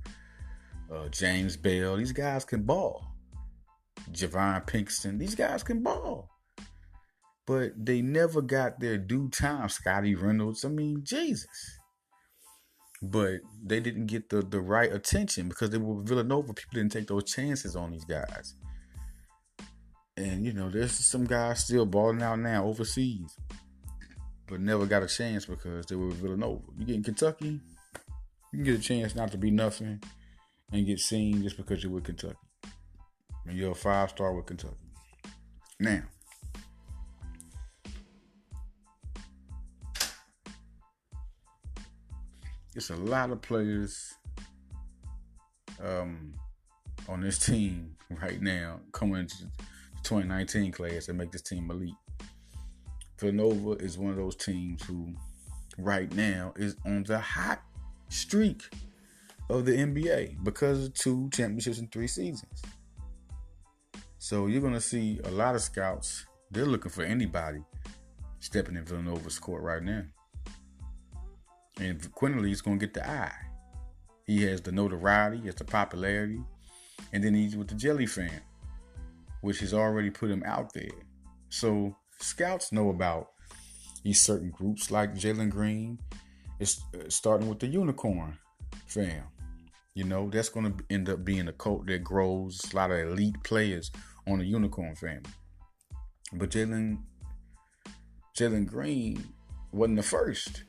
Uh, 0.93 1.09
James 1.09 1.57
Bell; 1.57 1.97
these 1.97 2.12
guys 2.12 2.45
can 2.45 2.64
ball. 2.64 3.07
JayVaughn 4.11 4.66
Pinkston; 4.66 5.19
these 5.19 5.35
guys 5.35 5.62
can 5.62 5.83
ball 5.83 6.28
but 7.47 7.73
they 7.76 8.00
never 8.00 8.40
got 8.40 8.81
their 8.81 8.97
due 8.97 9.28
time. 9.28 9.69
Scottie 9.69 10.14
Reynolds, 10.14 10.64
I 10.64 10.69
mean, 10.69 11.02
Jesus. 11.04 11.78
but 13.02 13.40
they 13.62 13.81
didn't 13.81 14.07
get 14.07 14.31
the, 14.31 14.40
the 14.43 14.61
right 14.61 14.93
attention 14.93 15.49
because 15.49 15.71
they 15.71 15.78
were 15.78 16.02
Villanova. 16.02 16.54
People 16.54 16.76
didn't 16.76 16.93
take 16.93 17.07
those 17.07 17.25
chances 17.25 17.76
on 17.76 17.90
these 17.90 18.04
guys. 18.04 18.54
And 20.16 20.45
you 20.45 20.52
know, 20.52 20.71
there's 20.71 20.93
some 20.93 21.25
guys 21.25 21.64
still 21.64 21.87
balling 21.87 22.23
out 22.23 22.38
now 22.38 22.64
overseas, 22.64 23.37
but 24.46 24.60
never 24.60 24.86
got 24.86 25.02
a 25.02 25.08
chance 25.08 25.46
because 25.46 25.86
they 25.86 25.96
were 25.96 26.10
Villanova. 26.10 26.62
You 26.78 26.86
get 26.86 26.96
in 26.96 27.02
Kentucky, 27.02 27.46
you 27.46 27.60
can 28.52 28.64
get 28.64 28.78
a 28.78 28.82
chance 28.82 29.14
not 29.14 29.30
to 29.32 29.38
be 29.38 29.50
nothing 29.50 30.00
and 30.72 30.86
get 30.86 30.98
seen 30.98 31.42
just 31.42 31.56
because 31.56 31.82
you're 31.82 31.92
with 31.92 32.04
Kentucky. 32.04 32.36
And 33.46 33.56
you're 33.56 33.72
a 33.72 33.74
five 33.74 34.10
star 34.10 34.32
with 34.32 34.46
Kentucky. 34.46 34.74
Now, 35.80 36.02
it's 42.74 42.90
a 42.90 42.96
lot 42.96 43.30
of 43.30 43.42
players 43.42 44.14
um, 45.82 46.34
on 47.08 47.20
this 47.20 47.38
team 47.46 47.96
right 48.10 48.40
now 48.40 48.80
coming 48.92 49.20
into 49.20 49.36
the 49.38 49.50
2019 50.04 50.72
class 50.72 51.06
that 51.06 51.14
make 51.14 51.32
this 51.32 51.42
team 51.42 51.70
elite. 51.70 51.94
Villanova 53.18 53.73
is 53.83 53.99
one 53.99 54.11
of 54.11 54.16
those 54.16 54.37
teams 54.37 54.83
who, 54.85 55.14
right 55.78 56.12
now, 56.14 56.52
is 56.56 56.76
on 56.85 57.04
the 57.04 57.18
hot 57.18 57.62
streak 58.09 58.62
of 59.50 59.64
the 59.64 59.73
NBA 59.73 60.42
because 60.42 60.87
of 60.87 60.94
two 60.94 61.28
championships 61.33 61.78
in 61.78 61.88
three 61.88 62.06
seasons. 62.06 62.62
So 64.18 64.47
you're 64.47 64.62
gonna 64.62 64.80
see 64.80 65.21
a 65.25 65.30
lot 65.30 65.54
of 65.54 65.61
scouts. 65.61 66.26
They're 66.50 66.66
looking 66.66 66.90
for 66.90 67.02
anybody 67.02 67.62
stepping 68.38 68.76
in 68.76 68.85
Villanova's 68.85 69.38
court 69.38 69.62
right 69.62 69.83
now. 69.83 70.04
And 71.78 72.00
Quinerly's 72.14 72.61
gonna 72.61 72.78
get 72.78 72.94
the 72.94 73.09
eye. 73.09 73.35
He 74.26 74.42
has 74.44 74.61
the 74.62 74.73
notoriety, 74.73 75.40
he 75.40 75.47
has 75.47 75.56
the 75.56 75.64
popularity, 75.64 76.40
and 77.12 77.23
then 77.23 77.35
he's 77.35 77.56
with 77.56 77.68
the 77.68 77.75
Jelly 77.75 78.06
Fam, 78.06 78.40
which 79.42 79.61
has 79.61 79.75
already 79.75 80.09
put 80.09 80.30
him 80.30 80.42
out 80.47 80.73
there. 80.73 80.88
So 81.50 81.94
scouts 82.21 82.73
know 82.73 82.90
about 82.90 83.28
these 84.02 84.21
certain 84.21 84.50
groups 84.50 84.90
like 84.90 85.14
Jalen 85.14 85.50
Green. 85.50 85.99
It's 86.61 86.83
uh, 86.94 87.09
starting 87.09 87.49
with 87.49 87.59
the 87.59 87.66
Unicorn 87.66 88.38
fam. 88.87 89.25
You 89.94 90.04
know, 90.04 90.28
that's 90.28 90.49
going 90.49 90.73
to 90.73 90.85
end 90.90 91.09
up 91.09 91.25
being 91.25 91.49
a 91.49 91.52
cult 91.52 91.87
that 91.87 92.02
grows 92.02 92.61
a 92.73 92.76
lot 92.76 92.90
of 92.90 92.99
elite 92.99 93.37
players 93.44 93.90
on 94.26 94.38
the 94.38 94.44
Unicorn 94.44 94.97
family. 94.97 95.30
But 96.33 96.50
Jalen 96.50 96.99
Jalen 98.37 98.66
Green 98.66 99.25
wasn't 99.73 99.97
the 99.97 100.02
first 100.02 100.64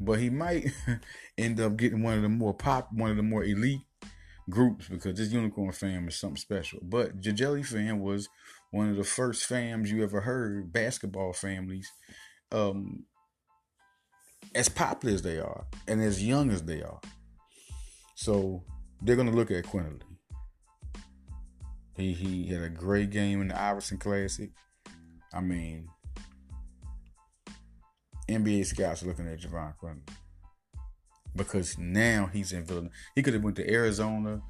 but 0.00 0.18
he 0.18 0.30
might 0.30 0.66
end 1.38 1.60
up 1.60 1.76
getting 1.76 2.02
one 2.02 2.14
of 2.14 2.22
the 2.22 2.28
more 2.28 2.54
pop, 2.54 2.88
one 2.92 3.10
of 3.10 3.16
the 3.16 3.22
more 3.22 3.44
elite 3.44 3.80
groups 4.48 4.88
because 4.88 5.14
this 5.14 5.30
unicorn 5.32 5.72
fam 5.72 6.08
is 6.08 6.16
something 6.16 6.36
special. 6.36 6.78
But 6.82 7.20
Jajeli 7.20 7.66
fam 7.66 8.00
was 8.00 8.28
one 8.70 8.90
of 8.90 8.96
the 8.96 9.04
first 9.04 9.48
fams 9.48 9.88
you 9.88 10.02
ever 10.02 10.20
heard, 10.20 10.72
basketball 10.72 11.32
families, 11.32 11.90
um, 12.52 13.04
as 14.54 14.68
popular 14.68 15.14
as 15.14 15.22
they 15.22 15.38
are 15.38 15.66
and 15.86 16.02
as 16.02 16.24
young 16.24 16.50
as 16.50 16.62
they 16.62 16.82
are. 16.82 17.00
So 18.14 18.64
they're 19.02 19.16
gonna 19.16 19.30
look 19.30 19.50
at 19.50 19.64
Quinerly. 19.64 20.02
He 21.96 22.12
he 22.12 22.48
had 22.48 22.62
a 22.62 22.68
great 22.68 23.10
game 23.10 23.40
in 23.40 23.48
the 23.48 23.60
Iverson 23.60 23.98
Classic. 23.98 24.50
I 25.32 25.40
mean, 25.40 25.88
NBA 28.28 28.66
scouts 28.66 29.02
are 29.02 29.06
looking 29.06 29.28
at 29.28 29.40
Jahvon 29.40 29.74
Quinerly 29.82 30.08
because 31.34 31.78
now 31.78 32.28
he's 32.32 32.52
in 32.52 32.64
Villanova. 32.64 32.94
He 33.14 33.22
could 33.22 33.34
have 33.34 33.42
went 33.42 33.56
to 33.56 33.70
Arizona 33.70 34.42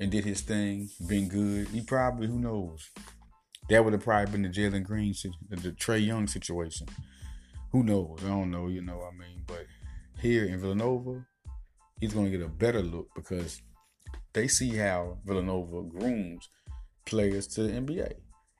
and 0.00 0.10
did 0.10 0.24
his 0.24 0.40
thing, 0.40 0.88
been 1.06 1.28
good. 1.28 1.68
He 1.68 1.80
probably, 1.80 2.26
who 2.26 2.38
knows? 2.38 2.90
That 3.68 3.84
would 3.84 3.94
have 3.94 4.04
probably 4.04 4.30
been 4.30 4.42
the 4.42 4.48
Jalen 4.48 4.84
Green, 4.84 5.14
the, 5.48 5.56
the 5.56 5.72
Trae 5.72 6.04
Young 6.04 6.26
situation. 6.26 6.86
Who 7.72 7.82
knows? 7.82 8.18
I 8.24 8.28
don't 8.28 8.50
know. 8.50 8.68
You 8.68 8.82
know, 8.82 8.98
what 8.98 9.14
I 9.14 9.18
mean, 9.18 9.42
but 9.46 9.66
here 10.20 10.44
in 10.44 10.60
Villanova, 10.60 11.24
he's 11.98 12.12
going 12.12 12.30
to 12.30 12.36
get 12.36 12.44
a 12.44 12.48
better 12.48 12.82
look 12.82 13.08
because 13.14 13.62
they 14.32 14.48
see 14.48 14.76
how 14.76 15.18
Villanova 15.24 15.82
grooms 15.82 16.48
players 17.06 17.46
to 17.46 17.62
the 17.64 17.72
NBA 17.72 18.14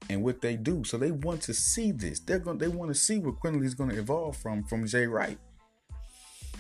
and 0.09 0.23
what 0.23 0.41
they 0.41 0.57
do. 0.57 0.85
So 0.85 0.97
they 0.97 1.11
want 1.11 1.43
to 1.43 1.55
see 1.55 1.93
this. 1.93 2.21
They're 2.21 2.39
going 2.39 2.59
they 2.59 2.69
want 2.69 2.91
to 2.91 2.95
see 2.95 3.19
what 3.19 3.41
Quinerly's 3.41 3.75
going 3.75 3.91
to 3.91 3.99
evolve 3.99 4.37
from 4.37 4.65
from 4.65 4.87
Jay 4.87 5.07
Wright. 5.07 5.39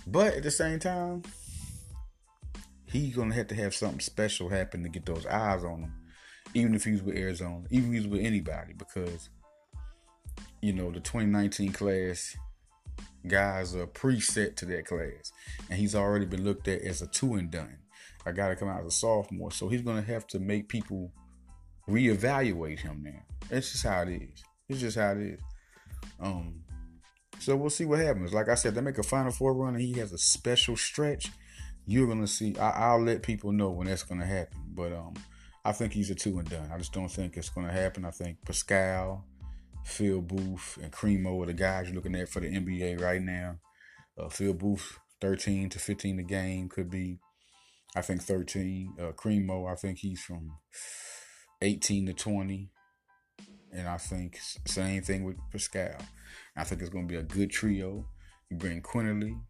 But 0.07 0.35
at 0.35 0.43
the 0.43 0.51
same 0.51 0.79
time, 0.79 1.23
he's 2.87 3.15
going 3.15 3.31
to 3.31 3.37
have 3.37 3.49
to 3.49 3.55
have 3.55 3.75
something 3.75 4.01
special 4.01 4.49
happen 4.49 4.83
to 4.83 4.89
get 4.89 5.07
those 5.07 5.27
eyes 5.27 5.65
on 5.65 5.81
him. 5.81 5.93
Even 6.55 6.75
if 6.75 6.85
he's 6.85 7.03
with 7.03 7.17
Arizona, 7.17 7.65
even 7.71 7.95
if 7.95 8.03
he's 8.03 8.09
with 8.09 8.25
anybody, 8.25 8.75
because 8.75 9.29
you 10.63 10.73
know 10.73 10.91
the 10.91 11.01
2019 11.01 11.73
class 11.73 12.37
guys 13.27 13.75
are 13.75 13.87
preset 13.87 14.57
to 14.57 14.67
that 14.67 14.87
class, 14.87 15.33
and 15.69 15.79
he's 15.79 15.95
already 15.95 16.27
been 16.27 16.45
looked 16.45 16.69
at 16.69 16.83
as 16.83 17.03
a 17.03 17.07
two 17.07 17.35
and 17.35 17.51
done. 17.51 17.79
I 18.27 18.33
got 18.33 18.49
to 18.49 18.57
come 18.57 18.69
out 18.69 18.81
as 18.81 18.87
a 18.87 18.91
sophomore, 18.91 19.53
so 19.53 19.69
he's 19.69 19.83
going 19.83 20.03
to 20.03 20.13
have 20.13 20.27
to 20.29 20.39
make 20.39 20.69
people 20.69 21.13
reevaluate 21.89 22.81
him 22.81 23.03
now. 23.03 23.23
It's 23.51 23.73
just 23.73 23.85
how 23.85 24.03
it 24.03 24.09
is. 24.09 24.45
It's 24.69 24.81
just 24.81 24.97
how 24.97 25.13
it 25.13 25.19
is. 25.19 25.41
Um, 26.21 26.63
so 27.39 27.57
we'll 27.57 27.71
see 27.71 27.85
what 27.85 27.99
happens. 27.99 28.33
Like 28.33 28.49
I 28.49 28.55
said, 28.55 28.75
they 28.75 28.81
make 28.81 28.99
a 28.99 29.03
Final 29.03 29.33
Four 29.33 29.55
run 29.55 29.75
and 29.75 29.83
he 29.83 29.93
has 29.95 30.13
a 30.13 30.19
special 30.19 30.77
stretch. 30.77 31.31
You're 31.87 32.07
gonna 32.07 32.27
see. 32.27 32.57
I, 32.57 32.95
will 32.95 33.03
let 33.05 33.23
people 33.23 33.53
know 33.53 33.71
when 33.71 33.87
that's 33.87 34.03
gonna 34.03 34.25
happen. 34.25 34.59
But 34.69 34.93
um, 34.93 35.15
I 35.65 35.73
think 35.73 35.93
he's 35.93 36.11
a 36.11 36.15
two 36.15 36.39
and 36.39 36.49
done. 36.49 36.71
I 36.73 36.79
just 36.79 36.93
don't 36.93 37.09
think 37.09 37.37
it's 37.37 37.49
gonna 37.49 37.73
happen. 37.73 38.05
I 38.05 38.11
think 38.11 38.39
Paschall, 38.45 39.23
Phil 39.85 40.21
Booth, 40.21 40.79
and 40.83 40.93
Cremo 40.93 41.43
are 41.43 41.47
the 41.47 41.55
guys 41.55 41.87
you're 41.87 41.97
looking 41.97 42.15
at 42.15 42.29
for 42.29 42.41
the 42.41 42.49
NBA 42.49 43.01
right 43.01 43.23
now. 43.23 43.59
Uh, 44.19 44.29
Phil 44.29 44.55
Booth, 44.55 44.99
13 45.21 45.71
to 45.71 45.79
15 45.79 46.19
a 46.19 46.23
game 46.23 46.69
could 46.69 46.91
be. 46.91 47.19
I 47.97 48.03
think 48.03 48.23
13. 48.23 48.95
Uh, 48.99 49.13
Cremo, 49.13 49.71
I 49.71 49.77
think 49.77 49.99
he's 49.99 50.21
from 50.21 50.59
18 51.63 52.07
to 52.07 52.13
20. 52.13 52.71
And 53.73 53.89
I 53.89 53.97
think 53.97 54.39
same 54.67 55.03
thing 55.03 55.25
with 55.25 55.37
Paschall. 55.53 56.01
I 56.57 56.65
think 56.65 56.81
it's 56.81 56.91
going 56.91 57.09
to 57.09 57.13
be 57.13 57.19
a 57.19 57.23
good 57.23 57.51
trio. 57.51 58.07
You 58.51 58.57
bring 58.57 58.83
Quinerly. 58.83 59.41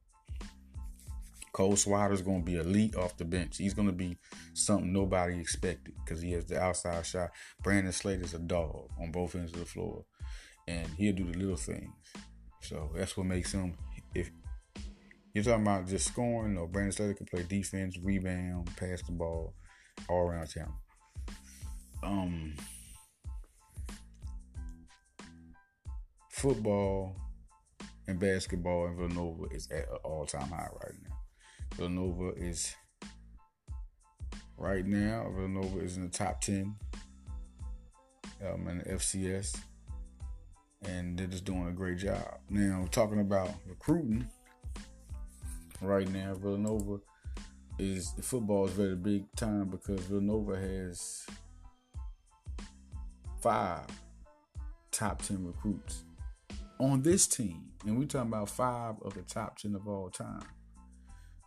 Cole 1.54 1.76
Swider's 1.76 2.20
going 2.20 2.44
to 2.44 2.44
be 2.44 2.56
elite 2.56 2.96
off 2.96 3.16
the 3.16 3.24
bench. 3.24 3.56
He's 3.56 3.72
going 3.72 3.88
to 3.88 3.94
be 3.94 4.18
something 4.52 4.92
nobody 4.92 5.40
expected 5.40 5.94
because 6.04 6.20
he 6.20 6.32
has 6.32 6.44
the 6.44 6.60
outside 6.60 7.06
shot. 7.06 7.30
Brandon 7.62 7.92
Slater's 7.92 8.34
a 8.34 8.38
dog 8.38 8.90
on 9.00 9.10
both 9.10 9.34
ends 9.34 9.52
of 9.52 9.60
the 9.60 9.64
floor, 9.64 10.04
and 10.68 10.86
he'll 10.98 11.14
do 11.14 11.24
the 11.24 11.38
little 11.38 11.56
things. 11.56 11.94
So 12.60 12.90
that's 12.94 13.16
what 13.16 13.26
makes 13.26 13.52
him. 13.52 13.74
If 14.14 14.30
you're 15.32 15.44
talking 15.44 15.62
about 15.62 15.86
just 15.86 16.08
scoring, 16.08 16.58
or 16.58 16.68
Brandon 16.68 16.92
Slater 16.92 17.14
can 17.14 17.26
play 17.26 17.44
defense, 17.48 17.96
rebound, 18.02 18.70
pass 18.76 19.00
the 19.02 19.12
ball, 19.12 19.54
all 20.10 20.28
around 20.28 20.48
town 20.48 20.74
um 22.04 22.54
football 26.30 27.16
and 28.06 28.18
basketball 28.18 28.86
in 28.88 28.96
Villanova 28.96 29.44
is 29.52 29.68
at 29.70 29.88
an 29.88 29.96
all 30.04 30.26
time 30.26 30.48
high 30.48 30.68
right 30.82 30.94
now. 31.02 31.13
Villanova 31.76 32.32
is 32.36 32.74
right 34.56 34.86
now, 34.86 35.28
Villanova 35.34 35.80
is 35.80 35.96
in 35.96 36.04
the 36.04 36.08
top 36.08 36.40
10 36.40 36.74
um, 38.46 38.68
in 38.68 38.78
the 38.78 38.84
FCS, 38.84 39.56
and 40.86 41.18
they're 41.18 41.26
just 41.26 41.44
doing 41.44 41.66
a 41.66 41.72
great 41.72 41.98
job. 41.98 42.38
Now, 42.48 42.86
talking 42.90 43.20
about 43.20 43.50
recruiting, 43.66 44.28
right 45.80 46.08
now, 46.08 46.34
Villanova 46.34 47.00
is 47.78 48.12
the 48.12 48.22
football 48.22 48.66
is 48.66 48.72
very 48.72 48.94
big 48.94 49.24
time 49.34 49.68
because 49.68 50.00
Villanova 50.00 50.56
has 50.56 51.26
five 53.42 53.86
top 54.92 55.20
10 55.22 55.44
recruits 55.44 56.04
on 56.78 57.02
this 57.02 57.26
team. 57.26 57.64
And 57.84 57.98
we're 57.98 58.06
talking 58.06 58.28
about 58.28 58.48
five 58.48 58.94
of 59.02 59.14
the 59.14 59.22
top 59.22 59.58
10 59.58 59.74
of 59.74 59.88
all 59.88 60.08
time. 60.08 60.40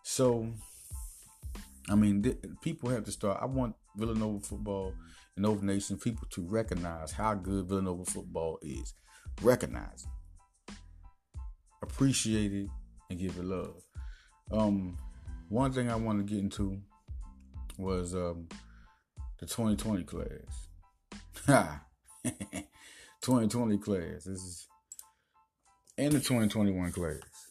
So, 0.09 0.47
I 1.89 1.95
mean, 1.95 2.23
th- 2.23 2.37
people 2.61 2.89
have 2.89 3.03
to 3.03 3.11
start. 3.11 3.39
I 3.41 3.45
want 3.45 3.75
Villanova 3.97 4.39
football 4.39 4.93
and 5.35 5.43
Nova 5.43 5.65
Nation 5.65 5.97
people 5.97 6.25
to 6.31 6.47
recognize 6.47 7.11
how 7.11 7.33
good 7.33 7.67
Villanova 7.67 8.05
football 8.05 8.57
is. 8.61 8.93
Recognize 9.41 10.07
it, 10.69 10.73
appreciate 11.83 12.53
it, 12.53 12.69
and 13.09 13.19
give 13.19 13.35
it 13.37 13.43
love. 13.43 13.83
Um, 14.49 14.97
one 15.49 15.73
thing 15.73 15.89
I 15.89 15.95
want 15.95 16.25
to 16.25 16.33
get 16.33 16.41
into 16.41 16.79
was 17.77 18.15
um, 18.15 18.47
the 19.39 19.45
2020 19.45 20.05
class. 20.05 20.69
Ha! 21.47 21.81
2020 22.23 23.77
class. 23.79 24.23
This 24.23 24.27
is 24.27 24.67
and 25.97 26.13
the 26.13 26.19
2021 26.19 26.93
class. 26.93 27.47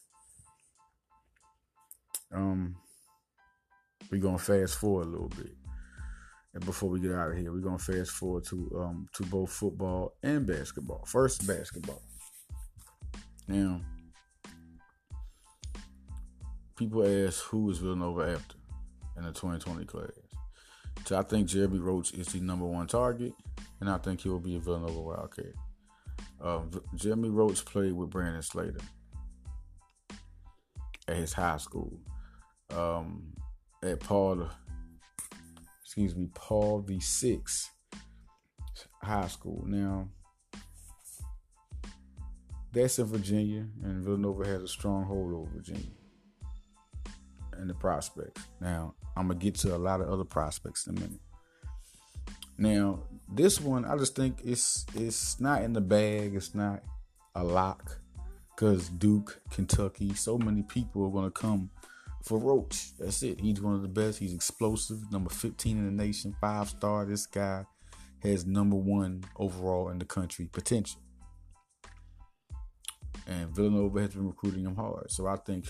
Um, 2.33 2.77
we're 4.11 4.21
gonna 4.21 4.39
fast 4.39 4.77
forward 4.77 5.07
a 5.07 5.11
little 5.11 5.29
bit. 5.29 5.55
And 6.55 6.65
before 6.65 6.89
we 6.89 7.01
get 7.01 7.13
out 7.13 7.31
of 7.31 7.37
here, 7.37 7.53
we're 7.53 7.61
gonna 7.61 7.79
fast 7.79 8.13
forward 8.13 8.45
to 8.47 8.71
um 8.79 9.09
to 9.15 9.23
both 9.25 9.51
football 9.51 10.15
and 10.23 10.47
basketball. 10.47 11.05
First 11.07 11.47
basketball. 11.47 12.03
Now, 13.49 13.81
people 16.77 17.07
ask 17.07 17.43
who 17.45 17.71
is 17.71 17.79
Villanova 17.79 18.33
after 18.33 18.57
in 19.17 19.25
the 19.25 19.33
2020 19.33 19.85
class. 19.85 20.11
So 21.05 21.19
I 21.19 21.23
think 21.23 21.49
Jeremy 21.49 21.79
Roach 21.79 22.13
is 22.15 22.29
the 22.29 22.41
number 22.41 22.67
one 22.67 22.87
target, 22.87 23.33
and 23.81 23.89
I 23.89 23.99
think 23.99 24.21
he 24.21 24.29
will 24.29 24.41
be 24.41 24.57
a 24.57 24.59
Villanova 24.59 25.01
Wildcat. 25.01 25.53
Um, 26.41 26.71
Jeremy 26.95 27.29
Roach 27.29 27.65
played 27.65 27.93
with 27.93 28.11
Brandon 28.11 28.43
Slater 28.43 28.81
at 31.09 31.17
his 31.17 31.33
high 31.33 31.59
school. 31.59 31.99
Um, 32.75 33.33
at 33.83 34.01
Paul, 34.01 34.49
excuse 35.83 36.17
me, 36.17 36.29
Paul 36.35 36.83
the 36.83 37.01
Six 37.01 37.71
High 39.03 39.29
School. 39.29 39.65
Now, 39.67 40.09
that's 42.73 42.99
in 42.99 43.07
Virginia, 43.07 43.67
and 43.83 44.05
Villanova 44.05 44.47
has 44.47 44.63
a 44.63 44.69
strong 44.69 45.05
hold 45.05 45.33
over 45.33 45.51
Virginia 45.55 45.93
and 47.59 47.71
the 47.71 47.75
prospects. 47.75 48.43
Now, 48.61 48.95
I'm 49.17 49.29
gonna 49.29 49.39
get 49.39 49.55
to 49.57 49.75
a 49.75 49.79
lot 49.79 50.01
of 50.01 50.09
other 50.09 50.25
prospects 50.25 50.87
in 50.87 50.97
a 50.97 51.01
minute. 51.01 51.21
Now, 52.59 53.01
this 53.33 53.61
one, 53.61 53.85
I 53.85 53.97
just 53.97 54.15
think 54.15 54.41
it's 54.45 54.87
it's 54.95 55.41
not 55.41 55.63
in 55.63 55.73
the 55.73 55.81
bag. 55.81 56.35
It's 56.35 56.55
not 56.55 56.83
a 57.35 57.45
lock 57.45 58.01
because 58.55 58.89
Duke, 58.89 59.41
Kentucky, 59.51 60.15
so 60.15 60.39
many 60.39 60.63
people 60.63 61.05
are 61.05 61.11
gonna 61.11 61.31
come 61.31 61.71
for 62.27 62.39
Roach. 62.39 62.97
That's 62.99 63.23
it. 63.23 63.41
He's 63.41 63.61
one 63.61 63.75
of 63.75 63.83
the 63.83 63.89
best. 63.89 64.19
He's 64.19 64.35
explosive, 64.35 65.11
number 65.13 65.31
15 65.31 65.79
in 65.79 65.85
the 65.87 66.05
nation, 66.05 66.35
five 66.41 66.69
star. 66.69 67.05
This 67.05 67.25
guy 67.25 67.65
has 68.23 68.45
number 68.45 68.77
one 68.77 69.23
overall 69.37 69.91
in 69.91 69.99
the 69.99 70.05
country 70.05 70.49
potential. 70.53 71.01
And 73.29 73.55
Villanova 73.55 74.01
has 74.01 74.15
been 74.15 74.27
recruiting 74.27 74.65
him 74.65 74.75
hard. 74.75 75.11
So 75.11 75.27
I 75.27 75.37
think 75.37 75.67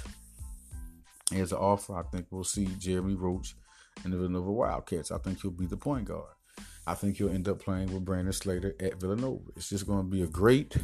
as 1.35 1.53
an 1.53 1.59
offer, 1.59 1.99
I 1.99 2.03
think 2.05 2.27
we'll 2.31 2.45
see 2.45 2.69
Jeremy 2.79 3.15
Roach 3.15 3.55
in 4.05 4.11
the 4.11 4.17
Villanova 4.17 4.53
Wildcats. 4.53 5.11
I 5.11 5.19
think 5.19 5.41
he'll 5.43 5.51
be 5.51 5.67
the 5.67 5.77
point 5.77 6.07
guard. 6.07 6.33
I 6.87 6.95
think 6.95 7.17
he'll 7.17 7.31
end 7.31 7.49
up 7.49 7.59
playing 7.59 7.93
with 7.93 8.05
Brandon 8.05 8.33
Slater 8.33 8.75
at 8.81 9.01
Villanova. 9.01 9.43
It's 9.57 9.69
just 9.69 9.87
going 9.87 10.05
to 10.05 10.11
be 10.11 10.23
a 10.23 10.27
great. 10.27 10.77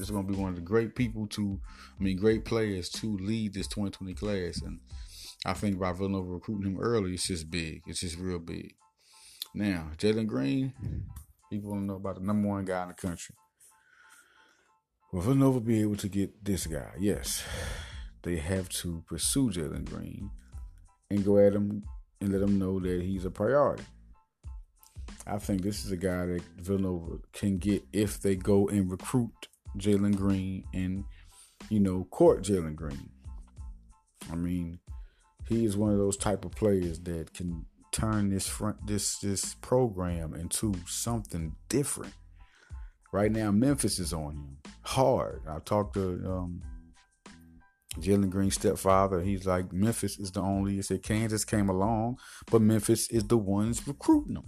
It's 0.00 0.10
going 0.10 0.26
to 0.26 0.32
be 0.32 0.38
one 0.38 0.50
of 0.50 0.56
the 0.56 0.62
great 0.62 0.94
people 0.94 1.26
to, 1.28 1.60
I 1.98 2.02
mean, 2.02 2.16
great 2.16 2.44
players 2.44 2.88
to 2.90 3.16
lead 3.18 3.54
this 3.54 3.68
2020 3.68 4.14
class. 4.14 4.62
And 4.62 4.80
I 5.44 5.52
think 5.52 5.78
by 5.78 5.92
Villanova 5.92 6.30
recruiting 6.30 6.72
him 6.72 6.80
early, 6.80 7.14
it's 7.14 7.28
just 7.28 7.50
big. 7.50 7.82
It's 7.86 8.00
just 8.00 8.18
real 8.18 8.38
big. 8.38 8.74
Now, 9.54 9.90
Jalen 9.96 10.26
Green, 10.26 10.72
people 11.50 11.70
want 11.70 11.82
to 11.82 11.86
know 11.86 11.96
about 11.96 12.16
the 12.16 12.22
number 12.22 12.48
one 12.48 12.64
guy 12.64 12.82
in 12.82 12.88
the 12.88 12.94
country. 12.94 13.34
Will 15.12 15.20
Villanova 15.20 15.60
be 15.60 15.80
able 15.80 15.96
to 15.96 16.08
get 16.08 16.44
this 16.44 16.66
guy? 16.66 16.92
Yes 16.98 17.44
they 18.22 18.36
have 18.36 18.68
to 18.68 19.02
pursue 19.06 19.50
Jalen 19.50 19.84
Green 19.84 20.30
and 21.10 21.24
go 21.24 21.38
at 21.38 21.54
him 21.54 21.82
and 22.20 22.32
let 22.32 22.42
him 22.42 22.58
know 22.58 22.78
that 22.80 23.02
he's 23.02 23.24
a 23.24 23.30
priority. 23.30 23.84
I 25.26 25.38
think 25.38 25.62
this 25.62 25.84
is 25.84 25.92
a 25.92 25.96
guy 25.96 26.26
that 26.26 26.42
Villanova 26.58 27.18
can 27.32 27.58
get 27.58 27.82
if 27.92 28.20
they 28.20 28.36
go 28.36 28.68
and 28.68 28.90
recruit 28.90 29.48
Jalen 29.76 30.16
Green 30.16 30.64
and, 30.74 31.04
you 31.68 31.80
know, 31.80 32.04
court 32.10 32.42
Jalen 32.42 32.74
Green. 32.74 33.10
I 34.30 34.34
mean, 34.34 34.78
he 35.48 35.64
is 35.64 35.76
one 35.76 35.90
of 35.90 35.98
those 35.98 36.16
type 36.16 36.44
of 36.44 36.52
players 36.52 37.00
that 37.00 37.32
can 37.34 37.66
turn 37.92 38.30
this 38.30 38.46
front 38.46 38.86
this 38.86 39.18
this 39.18 39.54
program 39.54 40.34
into 40.34 40.74
something 40.86 41.56
different. 41.68 42.14
Right 43.12 43.32
now, 43.32 43.50
Memphis 43.50 43.98
is 43.98 44.12
on 44.12 44.36
him 44.36 44.58
hard. 44.82 45.42
I 45.48 45.58
talked 45.58 45.94
to 45.94 46.22
um, 46.24 46.62
Jalen 47.98 48.30
Green's 48.30 48.54
stepfather, 48.54 49.20
he's 49.20 49.46
like, 49.46 49.72
Memphis 49.72 50.18
is 50.18 50.30
the 50.30 50.40
only, 50.40 50.74
he 50.74 50.82
said 50.82 51.02
Kansas 51.02 51.44
came 51.44 51.68
along, 51.68 52.18
but 52.50 52.62
Memphis 52.62 53.10
is 53.10 53.24
the 53.24 53.36
ones 53.36 53.86
recruiting 53.86 54.34
them. 54.34 54.44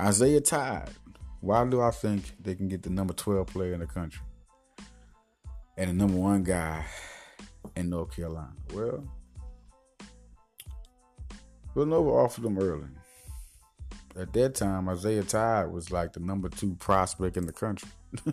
Isaiah 0.00 0.40
Todd, 0.40 0.90
why 1.40 1.64
do 1.64 1.80
I 1.80 1.90
think 1.90 2.34
they 2.40 2.54
can 2.54 2.68
get 2.68 2.82
the 2.82 2.90
number 2.90 3.14
12 3.14 3.46
player 3.46 3.72
in 3.74 3.80
the 3.80 3.86
country 3.86 4.22
and 5.76 5.90
the 5.90 5.94
number 5.94 6.16
one 6.16 6.42
guy 6.42 6.84
in 7.76 7.90
North 7.90 8.14
Carolina? 8.14 8.52
Well, 8.72 9.04
Villanova 11.74 12.10
offered 12.10 12.44
them 12.44 12.58
early. 12.58 12.88
At 14.16 14.32
that 14.32 14.56
time, 14.56 14.88
Isaiah 14.88 15.22
Todd 15.22 15.70
was 15.70 15.92
like 15.92 16.12
the 16.12 16.20
number 16.20 16.48
two 16.48 16.74
prospect 16.74 17.36
in 17.36 17.46
the 17.46 17.52
country. 17.52 17.88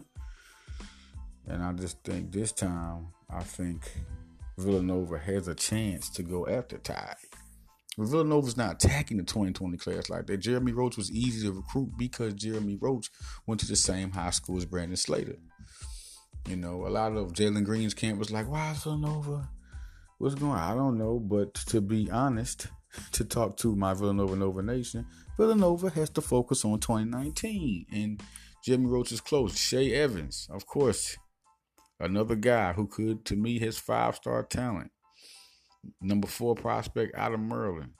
and 1.47 1.63
I 1.63 1.71
just 1.73 2.03
think 2.03 2.31
this 2.31 2.51
time 2.51 3.09
I 3.29 3.43
think 3.43 3.81
Villanova 4.57 5.19
has 5.19 5.47
a 5.47 5.53
chance 5.53 6.09
to 6.11 6.23
go 6.23 6.47
after 6.47 6.79
Tide. 6.79 7.17
Villanova's 7.97 8.57
not 8.57 8.83
attacking 8.83 9.17
the 9.17 9.23
2020 9.23 9.77
class 9.77 10.09
like 10.09 10.27
that. 10.27 10.37
Jeremy 10.37 10.71
Roach 10.71 10.97
was 10.97 11.11
easy 11.11 11.47
to 11.47 11.53
recruit 11.53 11.91
because 11.97 12.33
Jeremy 12.33 12.77
Roach 12.79 13.09
went 13.47 13.59
to 13.61 13.67
the 13.67 13.75
same 13.75 14.11
high 14.11 14.31
school 14.31 14.57
as 14.57 14.65
Brandon 14.65 14.97
Slater. 14.97 15.37
You 16.47 16.57
know, 16.57 16.85
a 16.85 16.89
lot 16.89 17.13
of 17.13 17.33
Jalen 17.33 17.65
Green's 17.65 17.93
camp 17.93 18.19
was 18.19 18.31
like, 18.31 18.49
why 18.49 18.73
Villanova? 18.73 19.49
What's 20.17 20.35
going 20.35 20.51
on? 20.51 20.59
I 20.59 20.75
don't 20.75 20.97
know. 20.97 21.19
But 21.19 21.53
to 21.55 21.81
be 21.81 22.09
honest, 22.11 22.67
to 23.13 23.25
talk 23.25 23.57
to 23.57 23.75
my 23.75 23.93
Villanova 23.93 24.35
Nova 24.35 24.61
Nation, 24.61 25.05
Villanova 25.37 25.89
has 25.89 26.09
to 26.11 26.21
focus 26.21 26.63
on 26.65 26.79
2019. 26.79 27.85
And 27.91 28.23
Jeremy 28.63 28.87
Roach 28.87 29.11
is 29.11 29.21
close. 29.21 29.57
Shay 29.57 29.93
Evans, 29.93 30.47
of 30.51 30.65
course, 30.65 31.17
Another 31.99 32.35
guy 32.35 32.73
who 32.73 32.87
could, 32.87 33.23
to 33.25 33.35
me, 33.35 33.57
his 33.57 33.77
five 33.77 34.15
star 34.15 34.43
talent. 34.43 34.91
Number 36.01 36.27
four 36.27 36.55
prospect 36.55 37.15
out 37.15 37.33
of 37.33 37.39
Maryland. 37.39 37.93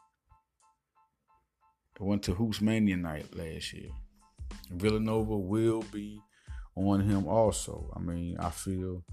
Went 1.99 2.23
to 2.23 2.33
Hoops 2.33 2.61
Mania 2.61 2.97
night 2.97 3.35
last 3.35 3.73
year. 3.73 3.89
Villanova 4.69 5.37
will 5.37 5.83
be 5.93 6.19
on 6.75 6.99
him 6.99 7.27
also. 7.27 7.91
I 7.95 7.99
mean, 7.99 8.37
I 8.37 8.49
feel 8.49 9.03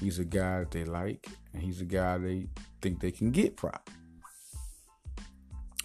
he's 0.00 0.18
a 0.18 0.24
guy 0.24 0.60
that 0.60 0.72
they 0.72 0.84
like, 0.84 1.28
and 1.52 1.62
he's 1.62 1.80
a 1.80 1.84
guy 1.84 2.18
they 2.18 2.48
think 2.82 3.00
they 3.00 3.12
can 3.12 3.30
get 3.30 3.56
prop. 3.56 3.88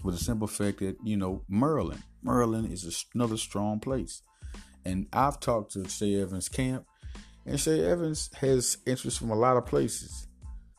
With 0.04 0.18
the 0.18 0.24
simple 0.24 0.48
fact 0.48 0.80
that, 0.80 0.98
you 1.04 1.18
know, 1.18 1.44
Maryland. 1.48 2.04
Maryland 2.24 2.72
is 2.72 3.06
another 3.14 3.38
strong 3.38 3.80
place. 3.80 4.22
And 4.86 5.08
I've 5.14 5.40
talked 5.40 5.74
to 5.74 5.88
Shay 5.88 6.22
Evans' 6.22 6.50
camp, 6.50 6.86
and 7.46 7.60
Shay 7.60 7.86
Evans 7.86 8.30
has 8.42 8.78
interest 8.86 9.20
from 9.20 9.30
a 9.30 9.36
lot 9.36 9.56
of 9.56 9.66
places. 9.66 10.28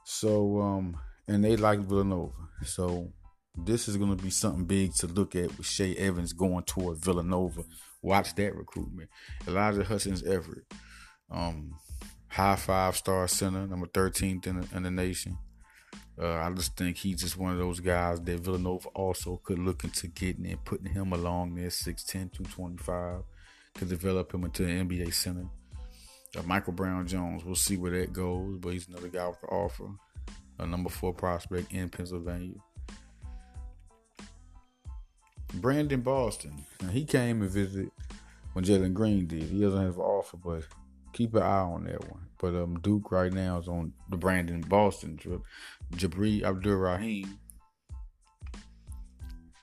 So, 0.05 0.61
um, 0.61 0.97
and 1.29 1.45
they 1.45 1.57
like 1.57 1.81
Villanova. 1.81 2.33
So, 2.65 3.13
this 3.57 3.89
is 3.89 3.97
going 3.97 4.17
to 4.17 4.23
be 4.23 4.31
something 4.31 4.65
big 4.65 4.95
to 4.95 5.07
look 5.07 5.37
at 5.37 5.57
with 5.57 5.67
Shay 5.67 5.95
Evans 5.95 6.33
going 6.33 6.65
toward 6.65 6.99
Villanova. 6.99 7.63
Watch 8.03 8.35
that 8.35 8.55
recruitment. 8.55 9.09
Elijah 9.47 9.85
Hudson's 9.85 10.25
Everett, 10.25 10.65
um, 11.31 11.75
high 12.29 12.57
five 12.57 12.97
star 12.97 13.29
center, 13.29 13.67
number 13.67 13.87
13th 13.87 14.47
in 14.47 14.61
the, 14.61 14.77
in 14.77 14.83
the 14.83 14.91
nation. 14.91 15.39
Uh, 16.21 16.35
I 16.35 16.51
just 16.53 16.77
think 16.77 16.97
he's 16.97 17.21
just 17.21 17.37
one 17.37 17.53
of 17.53 17.59
those 17.59 17.81
guys 17.81 18.21
that 18.21 18.41
Villanova 18.41 18.89
also 18.91 19.41
could 19.43 19.59
look 19.59 19.83
into 19.83 20.07
getting 20.09 20.47
and 20.47 20.65
putting 20.65 20.93
him 20.93 21.13
along 21.13 21.55
there, 21.57 21.69
6'10, 21.69 22.07
225, 22.33 23.23
could 23.75 23.89
develop 23.89 24.33
him 24.33 24.45
into 24.45 24.65
an 24.65 24.89
NBA 24.89 25.13
center. 25.13 25.47
Uh, 26.37 26.43
Michael 26.43 26.73
Brown 26.73 27.07
Jones, 27.07 27.45
we'll 27.45 27.57
see 27.57 27.77
where 27.77 27.99
that 27.99 28.13
goes, 28.13 28.59
but 28.59 28.73
he's 28.73 28.89
another 28.89 29.09
guy 29.09 29.27
with 29.27 29.41
the 29.41 29.49
offer. 29.49 29.89
A 30.59 30.67
number 30.67 30.91
four 30.91 31.13
prospect 31.13 31.73
in 31.73 31.89
Pennsylvania. 31.89 32.59
Brandon 35.55 36.01
Boston. 36.01 36.65
Now, 36.81 36.89
he 36.89 37.05
came 37.05 37.43
and 37.43 37.51
visited 37.51 37.91
when 38.53 38.65
Jalen 38.65 38.95
Green 38.95 39.27
did. 39.27 39.45
He 39.45 39.61
doesn't 39.61 39.83
have 39.83 39.97
an 39.97 40.03
offer, 40.03 40.37
but 40.37 40.65
keep 41.13 41.35
an 41.35 41.43
eye 41.43 41.61
on 41.61 41.85
that 41.85 42.09
one. 42.11 42.27
But 42.41 42.55
um, 42.55 42.79
Duke 42.81 43.11
right 43.11 43.33
now 43.33 43.59
is 43.59 43.69
on 43.69 43.93
the 44.11 44.17
Brandon 44.17 44.61
Boston 44.61 45.17
trip. 45.17 45.43
Jabri 45.95 46.43
Abdul 46.43 46.77
Rahim 46.77 47.39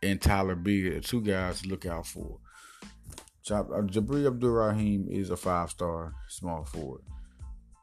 and 0.01 0.21
Tyler 0.21 0.55
Beard, 0.55 1.03
two 1.03 1.21
guys 1.21 1.61
to 1.61 1.69
look 1.69 1.85
out 1.85 2.07
for. 2.07 2.39
Uh, 3.49 3.63
Jabri 3.83 4.25
Abdul 4.25 4.51
Rahim 4.51 5.07
is 5.09 5.29
a 5.29 5.37
five 5.37 5.69
star 5.69 6.13
small 6.29 6.63
forward. 6.63 7.01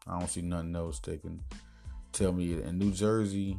I 0.07 0.19
don't 0.19 0.29
see 0.29 0.41
nothing 0.41 0.75
else 0.75 0.99
taking 0.99 1.41
tell 2.19 2.33
me. 2.33 2.53
In 2.53 2.79
New 2.79 2.91
Jersey, 2.91 3.59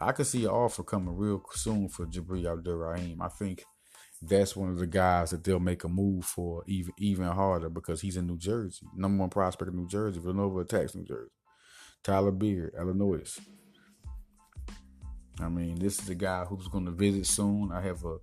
I 0.00 0.12
could 0.12 0.26
see 0.26 0.44
an 0.44 0.50
offer 0.50 0.82
coming 0.82 1.16
real 1.16 1.42
soon 1.52 1.88
for 1.88 2.06
Jabri 2.06 2.50
Abdul 2.50 2.74
Rahim. 2.74 3.20
I 3.20 3.28
think 3.28 3.64
that's 4.20 4.56
one 4.56 4.70
of 4.70 4.78
the 4.78 4.86
guys 4.86 5.30
that 5.30 5.44
they'll 5.44 5.60
make 5.60 5.84
a 5.84 5.88
move 5.88 6.24
for 6.24 6.62
even 6.66 6.94
even 6.98 7.26
harder 7.26 7.68
because 7.68 8.00
he's 8.00 8.16
in 8.16 8.26
New 8.26 8.38
Jersey. 8.38 8.86
Number 8.96 9.20
one 9.20 9.30
prospect 9.30 9.70
in 9.70 9.76
New 9.76 9.88
Jersey. 9.88 10.20
Villanova 10.20 10.60
attacks 10.60 10.94
New 10.94 11.04
Jersey. 11.04 11.30
Tyler 12.02 12.32
Beard, 12.32 12.74
Illinois. 12.78 13.38
I 15.40 15.48
mean, 15.48 15.78
this 15.78 16.00
is 16.00 16.08
a 16.08 16.14
guy 16.14 16.44
who's 16.44 16.68
going 16.68 16.86
to 16.86 16.92
visit 16.92 17.26
soon. 17.26 17.70
I 17.72 17.80
have 17.80 18.04
a 18.04 18.16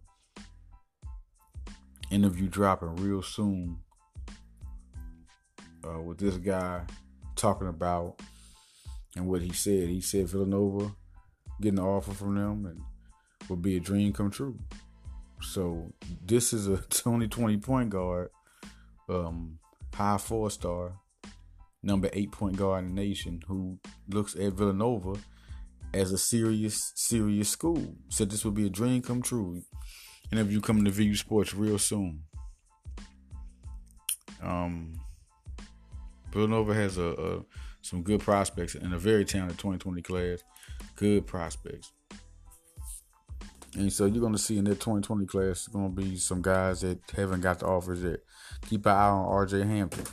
interview 2.12 2.47
dropping 2.47 2.95
real 2.95 3.21
soon 3.21 3.78
uh, 5.88 6.02
with 6.02 6.17
this 6.17 6.38
guy 6.38 6.82
talking 7.36 7.67
about 7.67 8.19
and 9.19 9.27
what 9.27 9.41
he 9.41 9.51
said. 9.51 9.89
He 9.89 10.01
said 10.01 10.27
Villanova 10.27 10.91
getting 11.62 11.79
an 11.79 11.86
offer 11.86 12.12
from 12.12 12.36
them 12.36 12.65
and 12.65 12.82
would 13.49 13.62
be 13.62 13.75
a 13.75 13.79
dream 13.79 14.13
come 14.13 14.32
true. 14.32 14.58
So 15.41 15.93
this 16.25 16.53
is 16.53 16.67
a 16.67 16.77
2020 16.89 17.58
point 17.58 17.89
guard, 17.89 18.29
um, 19.08 19.60
high 19.93 20.17
four 20.17 20.49
star, 20.49 20.93
number 21.84 22.10
eight 22.13 22.32
point 22.32 22.58
guard 22.58 22.86
in 22.86 22.95
the 22.95 23.01
nation 23.01 23.41
who 23.47 23.77
looks 24.08 24.36
at 24.36 24.53
Villanova 24.53 25.19
as 25.93 26.12
a 26.12 26.17
serious, 26.17 26.93
serious 26.95 27.49
school. 27.49 27.95
Said 28.10 28.29
this 28.29 28.45
would 28.45 28.55
be 28.55 28.67
a 28.67 28.69
dream 28.69 29.01
come 29.01 29.21
true. 29.21 29.62
And 30.32 30.39
if 30.39 30.51
you 30.51 30.62
come 30.62 30.86
to 30.86 30.91
VU 30.91 31.15
Sports 31.15 31.53
real 31.53 31.79
soon. 31.79 32.21
Um, 34.41 34.93
Villanova 36.32 36.73
has 36.73 36.97
a, 36.97 37.08
a 37.08 37.39
some 37.82 38.04
good 38.04 38.20
prospects 38.20 38.76
in 38.76 38.94
a 38.94 38.98
very 38.98 39.26
talented 39.26 39.58
2020 39.58 40.02
class. 40.02 40.44
Good 40.96 41.26
prospects. 41.26 41.92
And 43.76 43.94
so 43.94 44.06
you're 44.06 44.22
going 44.22 44.34
to 44.34 44.39
see 44.39 44.58
in 44.58 44.65
that 44.65 44.80
2020 44.80 45.26
class, 45.26 45.68
going 45.68 45.96
to 45.96 46.02
be 46.02 46.15
some 46.18 46.42
guys 46.42 46.82
that 46.82 47.00
haven't 47.15 47.42
got 47.42 47.60
the 47.60 47.68
offers 47.68 48.02
yet. 48.02 48.20
Keep 48.68 48.88
an 48.88 48.92
eye 48.94 49.10
on 49.10 49.48
RJ 49.48 49.68
Hampton. 49.68 50.06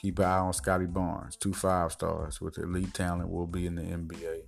Keep 0.00 0.18
an 0.20 0.24
eye 0.26 0.38
on 0.38 0.52
Scottie 0.52 0.86
Barnes, 0.86 1.36
two 1.36 1.52
five 1.52 1.92
stars 1.92 2.40
with 2.40 2.58
elite 2.58 2.94
talent, 2.94 3.30
will 3.30 3.46
be 3.46 3.66
in 3.66 3.74
the 3.74 3.82
NBA. 3.82 4.42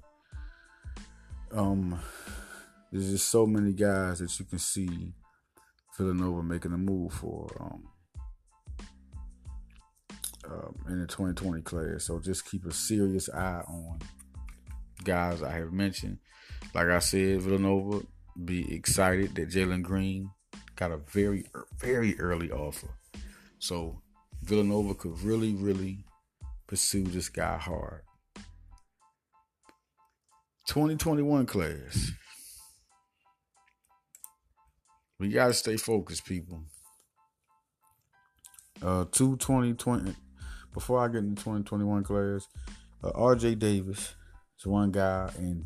Um, 1.53 1.99
there's 2.93 3.11
just 3.11 3.29
so 3.29 3.47
many 3.47 3.73
guys 3.73 4.21
that 4.21 4.39
you 4.39 4.45
can 4.45 4.59
see 4.59 5.13
Villanova 5.97 6.43
making 6.43 6.73
a 6.73 6.79
move 6.79 7.13
for. 7.13 7.49
Um, 7.59 7.89
um, 10.51 10.75
in 10.89 11.01
the 11.01 11.07
2020 11.07 11.63
class. 11.63 12.05
So 12.05 12.19
just 12.19 12.45
keep 12.45 12.65
a 12.67 12.73
serious 12.73 13.29
eye 13.29 13.63
on 13.69 14.01
guys 15.05 15.43
I 15.43 15.53
have 15.53 15.73
mentioned. 15.73 16.19
Like 16.75 16.89
I 16.89 16.99
said, 16.99 17.43
Villanova 17.43 18.05
be 18.45 18.75
excited 18.75 19.35
that 19.35 19.51
Jalen 19.51 19.83
Green 19.83 20.31
got 20.77 20.93
a 20.93 20.99
very, 20.99 21.45
very 21.79 22.19
early 22.19 22.51
offer. 22.51 22.89
So 23.59 24.01
Villanova 24.43 24.95
could 24.95 25.21
really, 25.21 25.55
really 25.55 26.05
pursue 26.67 27.05
this 27.05 27.29
guy 27.29 27.59
hard. 27.59 28.03
2021 30.69 31.47
class. 31.47 32.13
We 35.19 35.29
gotta 35.29 35.53
stay 35.53 35.77
focused, 35.77 36.25
people. 36.25 36.65
Uh, 38.81 39.05
two 39.13 39.37
2020 39.37 40.15
before 40.73 41.01
I 41.01 41.09
get 41.09 41.19
into 41.19 41.43
2021 41.43 42.05
class, 42.05 42.49
uh, 43.03 43.11
R.J. 43.15 43.57
Davis 43.57 44.15
is 44.59 44.67
one 44.67 44.91
guy 44.91 45.31
in 45.39 45.65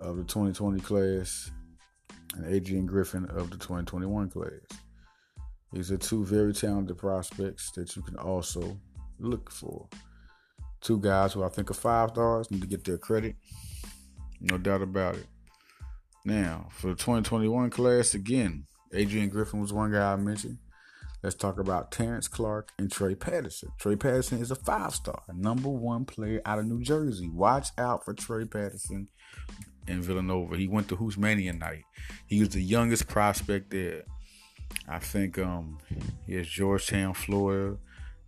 of 0.00 0.16
the 0.16 0.24
2020 0.24 0.80
class, 0.80 1.50
and 2.34 2.46
Adrian 2.46 2.86
Griffin 2.86 3.26
of 3.26 3.50
the 3.50 3.56
2021 3.56 4.30
class. 4.30 4.50
These 5.72 5.92
are 5.92 5.98
two 5.98 6.24
very 6.24 6.52
talented 6.52 6.98
prospects 6.98 7.70
that 7.72 7.94
you 7.94 8.02
can 8.02 8.16
also 8.16 8.78
look 9.18 9.50
for. 9.50 9.88
Two 10.80 10.98
guys 10.98 11.34
who 11.34 11.44
I 11.44 11.48
think 11.48 11.70
are 11.70 11.74
five 11.74 12.10
stars 12.10 12.50
need 12.50 12.62
to 12.62 12.66
get 12.66 12.84
their 12.84 12.98
credit. 12.98 13.36
No 14.40 14.56
doubt 14.56 14.82
about 14.82 15.16
it. 15.16 15.26
Now, 16.24 16.68
for 16.70 16.88
the 16.88 16.94
2021 16.94 17.70
class, 17.70 18.14
again, 18.14 18.66
Adrian 18.92 19.28
Griffin 19.28 19.60
was 19.60 19.72
one 19.72 19.92
guy 19.92 20.12
I 20.12 20.16
mentioned. 20.16 20.58
Let's 21.22 21.36
talk 21.36 21.58
about 21.58 21.92
Terrence 21.92 22.28
Clarke 22.28 22.72
and 22.78 22.90
Trey 22.90 23.14
Patterson. 23.14 23.68
Trey 23.78 23.96
Patterson 23.96 24.40
is 24.40 24.50
a 24.50 24.54
five 24.54 24.94
star, 24.94 25.22
number 25.34 25.68
one 25.68 26.06
player 26.06 26.40
out 26.46 26.58
of 26.58 26.66
New 26.66 26.82
Jersey. 26.82 27.28
Watch 27.28 27.68
out 27.76 28.04
for 28.04 28.14
Trey 28.14 28.46
Patterson 28.46 29.08
in 29.86 30.00
Villanova. 30.00 30.56
He 30.56 30.66
went 30.66 30.88
to 30.88 30.96
Hoops 30.96 31.18
Mania 31.18 31.52
night. 31.52 31.84
He 32.26 32.40
was 32.40 32.50
the 32.50 32.62
youngest 32.62 33.06
prospect 33.06 33.70
there. 33.70 34.04
I 34.88 34.98
think 34.98 35.38
um 35.38 35.78
he 36.26 36.36
has 36.36 36.48
Georgetown, 36.48 37.12
Florida, 37.12 37.76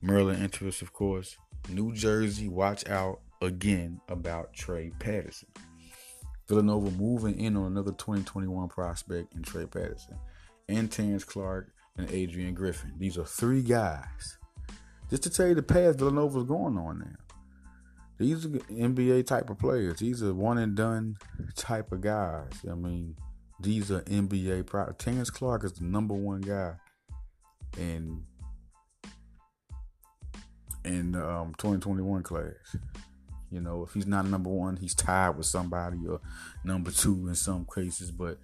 Maryland 0.03 0.43
interest, 0.43 0.83
of 0.83 0.93
course. 0.93 1.39
New 1.71 1.95
Jersey, 1.95 2.49
watch 2.49 2.87
out 2.89 3.21
again 3.41 4.01
about 4.09 4.53
Trey 4.53 4.91
Patterson. 4.99 5.49
Villanova 6.47 6.91
moving 6.91 7.41
in 7.41 7.57
on 7.57 7.67
another 7.73 7.93
2021 7.93 8.69
prospect 8.69 9.35
in 9.35 9.43
Trey 9.43 9.65
Patterson 9.65 10.19
and 10.69 10.91
Terrence 10.91 11.25
Clarke 11.25 11.72
and 11.97 12.11
Adrian 12.11 12.55
Griffin. 12.55 12.93
These 12.99 13.19
are 13.19 13.25
three 13.25 13.63
guys. 13.63 14.39
Just 15.11 15.25
to 15.25 15.31
tell 15.31 15.49
you 15.49 15.55
the 15.55 15.63
path 15.63 15.99
Villanova's 15.99 16.45
going 16.45 16.77
on 16.79 17.01
now. 17.01 17.35
These 18.19 18.47
are 18.47 18.51
NBA 18.51 19.27
type 19.27 19.51
of 19.51 19.59
players. 19.59 19.99
These 19.99 20.23
are 20.23 20.33
one 20.33 20.59
and 20.59 20.75
done 20.77 21.17
type 21.57 21.93
of 21.93 22.01
guys. 22.01 22.53
I 22.71 22.75
mean, 22.75 23.17
these 23.61 23.91
are 23.91 24.01
NBA 24.03 24.67
pro. 24.67 24.93
Terrence 24.93 25.31
Clarke 25.31 25.65
is 25.65 25.73
the 25.73 25.85
number 25.85 26.15
one 26.15 26.41
guy 26.41 26.75
in 27.79 28.25
in 30.85 31.15
um, 31.15 31.55
2021 31.59 32.23
class. 32.23 32.77
You 33.51 33.61
know, 33.61 33.83
if 33.83 33.93
he's 33.93 34.07
not 34.07 34.27
number 34.27 34.51
one, 34.51 34.77
he's 34.77 34.95
tied 34.95 35.37
with 35.37 35.47
somebody 35.47 35.99
or 36.09 36.21
number 36.65 36.91
two 36.91 37.29
in 37.29 37.35
some 37.35 37.67
cases. 37.73 38.11
But 38.11 38.39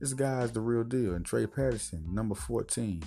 this 0.00 0.12
guy's 0.12 0.52
the 0.52 0.60
real 0.60 0.84
deal. 0.84 1.14
And 1.14 1.24
Trey 1.24 1.46
Patterson, 1.46 2.14
number 2.14 2.34
14, 2.34 3.02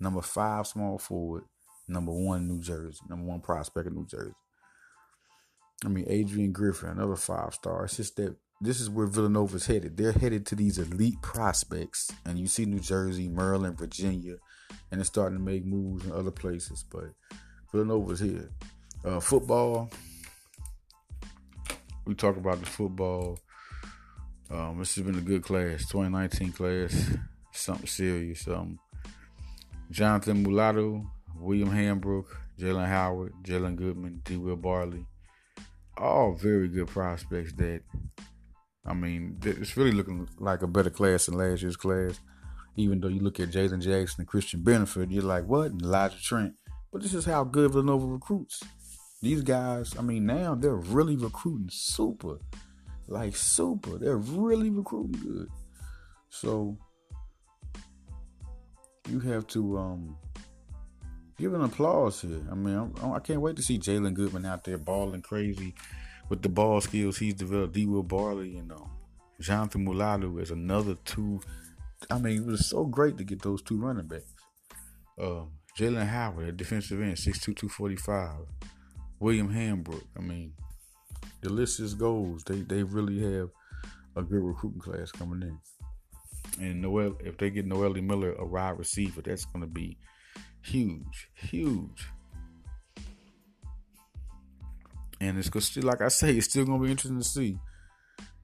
number 0.00 0.22
five 0.22 0.66
small 0.66 0.98
forward, 0.98 1.44
number 1.88 2.12
one 2.12 2.48
New 2.48 2.60
Jersey, 2.60 3.00
number 3.08 3.26
one 3.26 3.40
prospect 3.40 3.86
in 3.86 3.94
New 3.94 4.06
Jersey. 4.06 4.34
I 5.84 5.88
mean, 5.88 6.04
Adrian 6.08 6.52
Griffin, 6.52 6.90
another 6.90 7.16
five 7.16 7.54
star. 7.54 7.84
It's 7.84 7.96
just 7.96 8.16
that 8.16 8.36
this 8.60 8.80
is 8.80 8.88
where 8.88 9.08
Villanova's 9.08 9.66
headed. 9.66 9.96
They're 9.96 10.12
headed 10.12 10.46
to 10.46 10.54
these 10.54 10.78
elite 10.78 11.20
prospects. 11.20 12.12
And 12.24 12.38
you 12.38 12.46
see 12.46 12.64
New 12.64 12.78
Jersey, 12.78 13.28
Maryland, 13.28 13.76
Virginia, 13.76 14.36
and 14.90 15.00
it's 15.00 15.08
starting 15.08 15.36
to 15.36 15.44
make 15.44 15.64
moves 15.66 16.06
in 16.06 16.12
other 16.12 16.30
places. 16.30 16.84
But 16.88 17.06
Villanova's 17.72 18.20
here. 18.20 18.50
Uh, 19.04 19.18
football. 19.18 19.90
We 22.04 22.14
talk 22.14 22.36
about 22.36 22.60
the 22.60 22.66
football 22.66 23.38
um, 24.52 24.78
this 24.78 24.94
has 24.96 25.04
been 25.04 25.16
a 25.16 25.22
good 25.22 25.42
class, 25.42 25.86
2019 25.86 26.52
class, 26.52 27.16
something 27.52 27.86
serious. 27.86 28.46
Um, 28.46 28.78
Jonathan 29.90 30.42
Mulatto, 30.42 31.06
William 31.36 31.70
Hambrook, 31.70 32.26
Jalen 32.58 32.86
Howard, 32.86 33.32
Jalen 33.42 33.76
Goodman, 33.76 34.20
D. 34.24 34.36
Will 34.36 34.56
Barley, 34.56 35.06
all 35.96 36.34
very 36.34 36.68
good 36.68 36.88
prospects. 36.88 37.52
That 37.54 37.80
I 38.84 38.92
mean, 38.92 39.38
it's 39.42 39.76
really 39.76 39.92
looking 39.92 40.28
like 40.38 40.62
a 40.62 40.66
better 40.66 40.90
class 40.90 41.26
than 41.26 41.38
last 41.38 41.62
year's 41.62 41.76
class. 41.76 42.20
Even 42.76 43.00
though 43.00 43.08
you 43.08 43.20
look 43.20 43.40
at 43.40 43.50
Jalen 43.50 43.82
Jackson 43.82 44.22
and 44.22 44.28
Christian 44.28 44.60
Benford, 44.60 45.10
you're 45.10 45.22
like, 45.22 45.44
what? 45.46 45.72
And 45.72 45.82
Elijah 45.82 46.20
Trent. 46.22 46.54
But 46.92 47.02
this 47.02 47.14
is 47.14 47.24
how 47.24 47.44
good 47.44 47.70
Villanova 47.70 48.06
recruits. 48.06 48.62
These 49.22 49.42
guys, 49.42 49.94
I 49.98 50.02
mean, 50.02 50.26
now 50.26 50.54
they're 50.54 50.74
really 50.74 51.16
recruiting 51.16 51.68
super 51.70 52.38
like 53.06 53.36
super. 53.36 53.98
They're 53.98 54.16
really 54.16 54.70
recruiting 54.70 55.20
good. 55.20 55.48
So 56.30 56.76
you 59.08 59.20
have 59.20 59.46
to 59.48 59.78
um, 59.78 60.16
give 61.38 61.54
an 61.54 61.62
applause 61.62 62.20
here. 62.20 62.40
I 62.50 62.54
mean, 62.54 62.76
I'm, 62.76 63.12
I 63.12 63.18
can 63.18 63.36
not 63.36 63.42
wait 63.42 63.56
to 63.56 63.62
see 63.62 63.78
Jalen 63.78 64.14
Goodman 64.14 64.46
out 64.46 64.64
there 64.64 64.78
balling 64.78 65.22
crazy 65.22 65.74
with 66.28 66.42
the 66.42 66.48
ball 66.48 66.80
skills 66.80 67.18
he's 67.18 67.34
developed. 67.34 67.74
D. 67.74 67.86
Will 67.86 68.02
Barley 68.02 68.56
and 68.56 68.72
um, 68.72 68.90
Jonathan 69.40 69.84
Mulatto 69.84 70.38
is 70.38 70.50
another 70.50 70.96
two. 71.04 71.40
I 72.10 72.18
mean, 72.18 72.42
it 72.42 72.46
was 72.46 72.68
so 72.68 72.84
great 72.84 73.18
to 73.18 73.24
get 73.24 73.42
those 73.42 73.62
two 73.62 73.78
running 73.78 74.06
backs. 74.06 74.34
Um, 75.20 75.50
Jalen 75.78 76.06
Howard 76.06 76.56
defensive 76.56 77.00
end, 77.00 77.16
6'2", 77.16 77.56
245. 77.56 78.30
William 79.20 79.52
Hambrook. 79.52 80.04
I 80.16 80.20
mean, 80.20 80.52
the 81.40 81.50
list 81.50 81.78
just 81.78 81.98
goes. 81.98 82.44
They 82.44 82.60
they 82.60 82.82
really 82.82 83.20
have 83.20 83.50
a 84.16 84.22
good 84.22 84.42
recruiting 84.42 84.80
class 84.80 85.10
coming 85.10 85.42
in. 85.42 85.58
And 86.60 86.82
Noel, 86.82 87.16
if 87.20 87.38
they 87.38 87.50
get 87.50 87.66
Noelle 87.66 87.94
Miller 87.94 88.34
a 88.34 88.44
wide 88.44 88.78
receiver, 88.78 89.22
that's 89.22 89.44
going 89.46 89.62
to 89.62 89.66
be 89.66 89.96
huge, 90.62 91.28
huge. 91.34 92.06
And 95.20 95.38
it's 95.38 95.48
to 95.48 95.60
still, 95.60 95.84
like 95.84 96.02
I 96.02 96.08
say, 96.08 96.34
it's 96.36 96.48
still 96.48 96.64
going 96.64 96.80
to 96.80 96.84
be 96.84 96.90
interesting 96.90 97.20
to 97.20 97.24
see. 97.24 97.58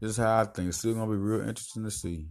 This 0.00 0.12
is 0.12 0.16
how 0.16 0.40
I 0.40 0.44
think. 0.44 0.68
It's 0.68 0.78
still 0.78 0.94
going 0.94 1.08
to 1.08 1.12
be 1.12 1.20
real 1.20 1.40
interesting 1.40 1.84
to 1.84 1.90
see 1.90 2.26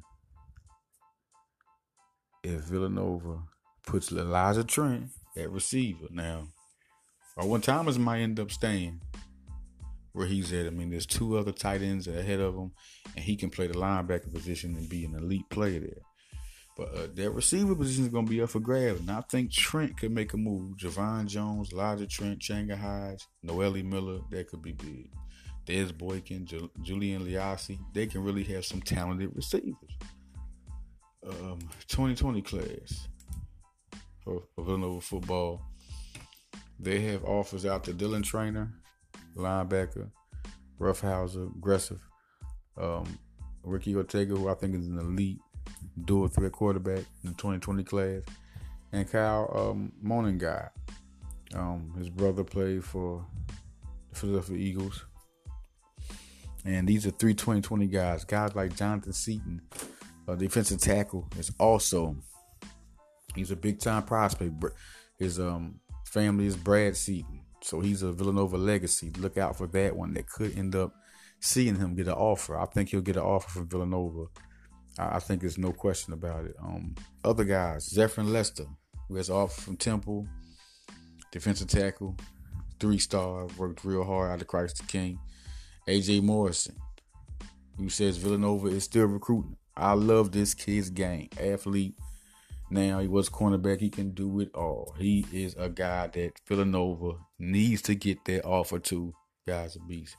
if 2.44 2.62
Villanova 2.62 3.40
puts 3.86 4.12
Elijah 4.12 4.64
Trent 4.64 5.10
at 5.36 5.52
receiver. 5.52 6.08
Now, 6.10 6.48
or 7.36 7.48
when 7.48 7.62
Thomas 7.62 7.98
might 7.98 8.22
end 8.22 8.40
up 8.40 8.52
staying 8.52 9.02
where 10.18 10.28
he's 10.28 10.52
at. 10.52 10.68
I 10.68 10.72
mean, 10.72 10.90
there's 10.90 11.06
two 11.06 11.38
other 11.38 11.52
tight 11.52 11.82
ends 11.82 12.08
ahead 12.08 12.40
of 12.40 12.56
him, 12.56 12.72
and 13.16 13.24
he 13.24 13.36
can 13.36 13.50
play 13.50 13.68
the 13.68 13.76
linebacker 13.76 14.34
position 14.34 14.76
and 14.76 14.90
be 14.90 15.06
an 15.06 15.16
elite 15.16 15.50
player 15.50 15.80
there. 15.80 16.02
But 16.76 16.96
uh, 16.96 17.08
their 17.14 17.32
receiver 17.32 17.76
position 17.76 18.04
is 18.06 18.10
going 18.10 18.26
to 18.26 18.30
be 18.30 18.42
up 18.42 18.50
for 18.50 18.60
grabs. 18.60 19.00
And 19.00 19.10
I 19.10 19.22
think 19.22 19.52
Trent 19.52 19.98
could 19.98 20.12
make 20.12 20.34
a 20.34 20.38
move. 20.38 20.78
Javon 20.78 21.26
Jones, 21.26 21.72
Elijah 21.72 22.06
Trent, 22.06 22.40
Changa 22.40 22.78
Hodge, 22.78 23.26
Noelle 23.42 23.84
Miller, 23.84 24.20
that 24.30 24.48
could 24.48 24.62
be 24.62 24.74
big. 24.74 25.10
Dez 25.66 25.96
Boykin, 25.96 26.46
Ju- 26.46 26.72
Julian 26.82 27.26
Liasi, 27.26 27.80
they 27.94 28.06
can 28.06 28.24
really 28.24 28.44
have 28.44 28.64
some 28.64 28.82
talented 28.82 29.32
receivers. 29.36 29.76
Um, 31.28 31.60
2020 31.88 32.42
class 32.42 33.08
for, 34.24 34.44
for 34.56 34.64
Villanova 34.64 35.02
football. 35.02 35.62
They 36.80 37.02
have 37.02 37.26
offers 37.26 37.66
out 37.66 37.84
to 37.86 37.94
Dylan 37.94 38.24
Trainer, 38.24 38.72
linebacker, 39.38 40.10
Roughhouser, 40.80 41.44
aggressive. 41.44 42.02
Um, 42.80 43.18
Ricky 43.64 43.96
Ortega, 43.96 44.36
who 44.36 44.50
I 44.50 44.54
think 44.54 44.76
is 44.76 44.88
an 44.88 45.00
elite 45.00 45.40
dual 46.06 46.28
threat 46.28 46.52
quarterback 46.52 47.00
in 47.24 47.30
the 47.30 47.36
2020 47.36 47.84
class, 47.84 48.24
and 48.92 49.10
Kyle 49.10 49.52
um, 49.56 49.92
Monangai. 50.04 50.70
Um, 51.54 51.94
his 51.98 52.10
brother 52.10 52.44
played 52.44 52.84
for 52.84 53.26
the 54.10 54.16
Philadelphia 54.16 54.58
Eagles. 54.58 55.06
And 56.66 56.88
these 56.88 57.08
are 57.08 57.12
three 57.12 57.34
2020 57.34 57.88
guys. 57.88 58.26
Guys 58.26 58.56
like 58.56 58.76
Jonathan 58.76 59.14
Seaton, 59.14 59.62
a 60.28 60.36
defensive 60.36 60.82
tackle, 60.82 61.28
is 61.38 61.52
also 61.60 62.16
he's 63.36 63.52
a 63.52 63.56
big 63.56 63.80
time 63.80 64.04
prospect. 64.04 64.54
His 65.18 65.40
um 65.40 65.80
family 66.06 66.46
is 66.46 66.58
Brad 66.58 66.98
Seaton, 66.98 67.42
so 67.62 67.80
he's 67.80 68.04
a 68.04 68.12
Villanova 68.12 68.58
legacy. 68.58 69.12
Look 69.18 69.38
out 69.38 69.58
for 69.58 69.68
that 69.68 69.96
one 69.96 70.14
that 70.14 70.30
could 70.30 70.58
end 70.58 70.76
up 70.76 70.94
seeing 71.40 71.76
him 71.76 71.96
get 71.96 72.08
an 72.08 72.14
offer. 72.14 72.58
I 72.58 72.66
think 72.66 72.90
he'll 72.90 73.02
get 73.02 73.18
an 73.18 73.24
offer 73.24 73.50
from 73.50 73.70
Villanova 73.70 74.26
I, 75.00 75.20
think 75.20 75.42
there's 75.42 75.58
no 75.58 75.72
question 75.72 76.14
about 76.14 76.46
it. 76.46 76.56
Um, 76.60 76.96
other 77.24 77.44
guys, 77.44 77.90
Zephyrin 77.90 78.32
Lester, 78.32 78.66
who 79.08 79.16
has 79.16 79.30
offer 79.30 79.62
from 79.62 79.78
Temple, 79.78 80.28
defensive 81.32 81.68
tackle, 81.68 82.16
three 82.80 82.98
star, 82.98 83.48
worked 83.58 83.86
real 83.86 84.04
hard 84.04 84.32
out 84.32 84.42
of 84.42 84.48
Christ 84.48 84.78
the 84.78 84.84
King. 84.84 85.20
AJ 85.88 86.24
Morrison, 86.24 86.76
who 87.78 87.90
says 87.90 88.18
Villanova 88.18 88.68
is 88.68 88.84
still 88.84 89.06
recruiting. 89.06 89.56
I 89.76 89.94
love 89.94 90.32
this 90.32 90.54
kid's 90.54 90.90
game. 90.90 91.30
Athlete. 91.40 91.96
Now 92.70 93.00
he 93.00 93.08
was 93.08 93.30
cornerback. 93.30 93.80
He 93.80 93.90
can 93.90 94.12
do 94.12 94.42
it 94.42 94.54
all. 94.54 94.94
He 94.98 95.26
is 95.32 95.56
a 95.58 95.70
guy 95.70 96.08
that 96.08 96.34
Villanova 96.46 97.14
needs 97.40 97.82
to 97.84 97.96
get 97.96 98.24
that 98.26 98.46
offer 98.46 98.80
to. 98.80 99.14
Guys, 99.48 99.76
a 99.76 99.80
beast. 99.80 100.16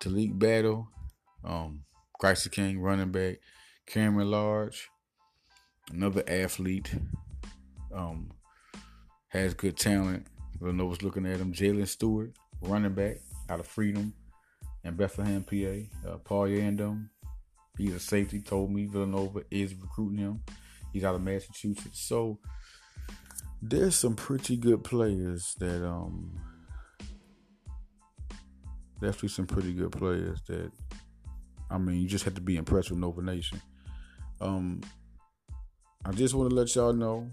Talik 0.00 0.38
Battle, 0.38 0.88
um, 1.44 1.84
Christ 2.18 2.50
King, 2.50 2.80
running 2.80 3.12
back. 3.12 3.38
Cameron 3.86 4.30
Large, 4.30 4.88
another 5.92 6.24
athlete, 6.26 6.92
um, 7.94 8.32
has 9.28 9.54
good 9.54 9.76
talent. 9.76 10.26
Villanova's 10.60 11.02
looking 11.02 11.26
at 11.26 11.38
him. 11.38 11.52
Jalen 11.52 11.86
Stewart, 11.86 12.32
running 12.60 12.94
back 12.94 13.18
out 13.48 13.60
of 13.60 13.66
Freedom 13.66 14.12
and 14.84 14.96
Bethlehem, 14.96 15.44
PA. 15.44 16.10
Uh, 16.10 16.16
Paul 16.18 16.48
Yandom, 16.48 17.08
he's 17.78 17.94
a 17.94 18.00
safety. 18.00 18.40
Told 18.40 18.72
me 18.72 18.86
Villanova 18.86 19.42
is 19.50 19.74
recruiting 19.74 20.18
him. 20.18 20.42
He's 20.92 21.04
out 21.04 21.14
of 21.14 21.22
Massachusetts. 21.22 22.00
So 22.00 22.38
there's 23.62 23.96
some 23.96 24.14
pretty 24.14 24.56
good 24.56 24.84
players 24.84 25.54
that 25.58 25.86
um 25.86 26.38
definitely 29.00 29.28
some 29.28 29.46
pretty 29.46 29.72
good 29.72 29.92
players 29.92 30.40
that 30.48 30.70
I 31.70 31.78
mean 31.78 32.00
you 32.00 32.08
just 32.08 32.24
have 32.24 32.34
to 32.34 32.40
be 32.40 32.56
impressed 32.56 32.90
with 32.90 32.98
Nova 32.98 33.22
Nation. 33.22 33.60
Um, 34.40 34.82
I 36.04 36.12
just 36.12 36.34
want 36.34 36.50
to 36.50 36.56
let 36.56 36.74
y'all 36.74 36.92
know, 36.92 37.30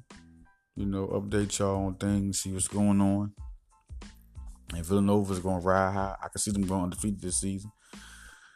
you 0.76 0.86
know, 0.86 1.08
update 1.08 1.60
y'all 1.60 1.86
on 1.86 1.96
things, 1.96 2.40
see 2.42 2.52
what's 2.52 2.68
going 2.68 3.02
on. 3.02 3.34
And 4.74 4.86
Villanova's 4.86 5.40
going 5.40 5.62
to 5.62 5.68
ride 5.68 5.94
high. 5.94 6.16
I 6.20 6.28
can 6.30 6.40
see 6.40 6.52
them 6.52 6.64
going 6.64 6.86
undefeated 6.86 7.22
this 7.22 7.42
season. 7.42 7.72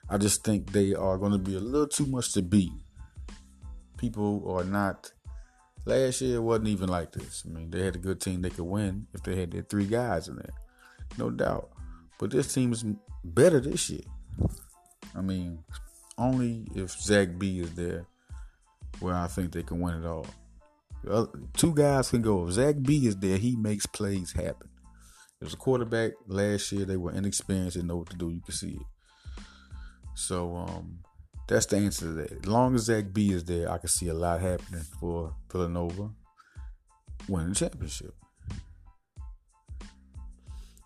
I 0.09 0.17
just 0.17 0.43
think 0.43 0.71
they 0.71 0.93
are 0.95 1.17
going 1.17 1.33
to 1.33 1.37
be 1.37 1.55
a 1.55 1.59
little 1.59 1.87
too 1.87 2.07
much 2.07 2.33
to 2.33 2.41
beat. 2.41 2.71
People 3.97 4.49
are 4.49 4.63
not. 4.63 5.11
Last 5.87 6.19
year 6.19 6.35
it 6.35 6.41
wasn't 6.41 6.67
even 6.67 6.89
like 6.89 7.13
this. 7.13 7.43
I 7.45 7.49
mean, 7.49 7.71
they 7.71 7.81
had 7.85 7.95
a 7.95 7.99
good 7.99 8.19
team 8.19 8.41
they 8.41 8.49
could 8.49 8.65
win 8.65 9.07
if 9.13 9.23
they 9.23 9.37
had 9.37 9.51
their 9.51 9.61
three 9.61 9.85
guys 9.85 10.27
in 10.27 10.35
there, 10.35 10.53
no 11.17 11.29
doubt. 11.29 11.69
But 12.19 12.31
this 12.31 12.53
team 12.53 12.73
is 12.73 12.83
better 13.23 13.61
this 13.61 13.89
year. 13.89 14.01
I 15.15 15.21
mean, 15.21 15.63
only 16.17 16.67
if 16.75 16.91
Zach 16.91 17.29
B 17.37 17.61
is 17.61 17.73
there 17.75 18.05
where 18.99 19.15
I 19.15 19.27
think 19.27 19.53
they 19.53 19.63
can 19.63 19.79
win 19.79 19.93
it 19.93 20.05
all. 20.05 20.27
Two 21.53 21.73
guys 21.73 22.09
can 22.09 22.21
go. 22.21 22.45
If 22.45 22.55
Zach 22.55 22.75
B 22.81 23.07
is 23.07 23.15
there, 23.15 23.37
he 23.37 23.55
makes 23.55 23.85
plays 23.85 24.33
happen. 24.33 24.67
It 25.39 25.45
was 25.45 25.53
a 25.53 25.57
quarterback 25.57 26.11
last 26.27 26.69
year. 26.73 26.83
They 26.83 26.97
were 26.97 27.13
inexperienced 27.13 27.77
and 27.77 27.87
know 27.87 27.95
what 27.95 28.09
to 28.09 28.17
do. 28.17 28.29
You 28.29 28.41
can 28.41 28.53
see 28.53 28.71
it. 28.71 29.37
So 30.15 30.53
um, 30.53 30.99
that's 31.47 31.65
the 31.65 31.77
answer 31.77 32.05
to 32.05 32.11
that. 32.13 32.31
As 32.31 32.45
long 32.45 32.75
as 32.75 32.83
Zach 32.83 33.05
B 33.13 33.31
is 33.31 33.45
there, 33.45 33.71
I 33.71 33.77
can 33.77 33.89
see 33.89 34.09
a 34.09 34.13
lot 34.13 34.41
happening 34.41 34.83
for 34.99 35.33
Villanova 35.51 36.09
winning 37.27 37.49
the 37.49 37.55
championship. 37.55 38.13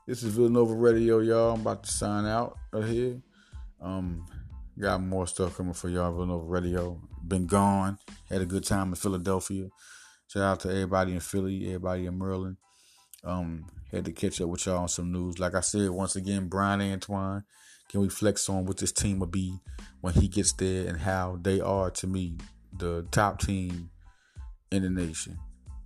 This 0.07 0.23
is 0.23 0.33
Villanova 0.33 0.73
Radio, 0.73 1.19
y'all. 1.19 1.53
I'm 1.53 1.61
about 1.61 1.83
to 1.83 1.91
sign 1.91 2.25
out 2.25 2.57
right 2.71 2.83
here. 2.83 3.21
Um, 3.81 4.25
got 4.79 5.01
more 5.01 5.27
stuff 5.27 5.57
coming 5.57 5.73
for 5.73 5.89
y'all. 5.89 6.11
Villanova 6.11 6.45
Radio 6.45 7.01
been 7.23 7.45
gone. 7.45 7.97
Had 8.29 8.41
a 8.41 8.45
good 8.45 8.65
time 8.65 8.89
in 8.89 8.95
Philadelphia. 8.95 9.69
Shout 10.27 10.43
out 10.43 10.59
to 10.61 10.69
everybody 10.69 11.13
in 11.13 11.19
Philly, 11.19 11.67
everybody 11.67 12.05
in 12.05 12.17
Maryland. 12.17 12.57
Um, 13.23 13.65
had 13.91 14.05
to 14.05 14.11
catch 14.11 14.41
up 14.41 14.49
with 14.49 14.65
y'all 14.65 14.79
on 14.79 14.89
some 14.89 15.11
news. 15.11 15.39
Like 15.39 15.55
I 15.55 15.59
said, 15.59 15.89
once 15.89 16.15
again, 16.15 16.47
Bryan 16.47 16.81
Antoine. 16.81 17.43
Can 17.91 17.99
we 17.99 18.07
flex 18.07 18.47
on 18.47 18.65
what 18.65 18.77
this 18.77 18.93
team 18.93 19.19
will 19.19 19.27
be 19.27 19.59
when 19.99 20.13
he 20.13 20.29
gets 20.29 20.53
there 20.53 20.87
and 20.87 20.97
how 20.97 21.37
they 21.41 21.59
are 21.59 21.91
to 21.91 22.07
me 22.07 22.37
the 22.77 23.05
top 23.11 23.41
team 23.41 23.89
in 24.71 24.83
the 24.83 24.89
nation? 24.89 25.37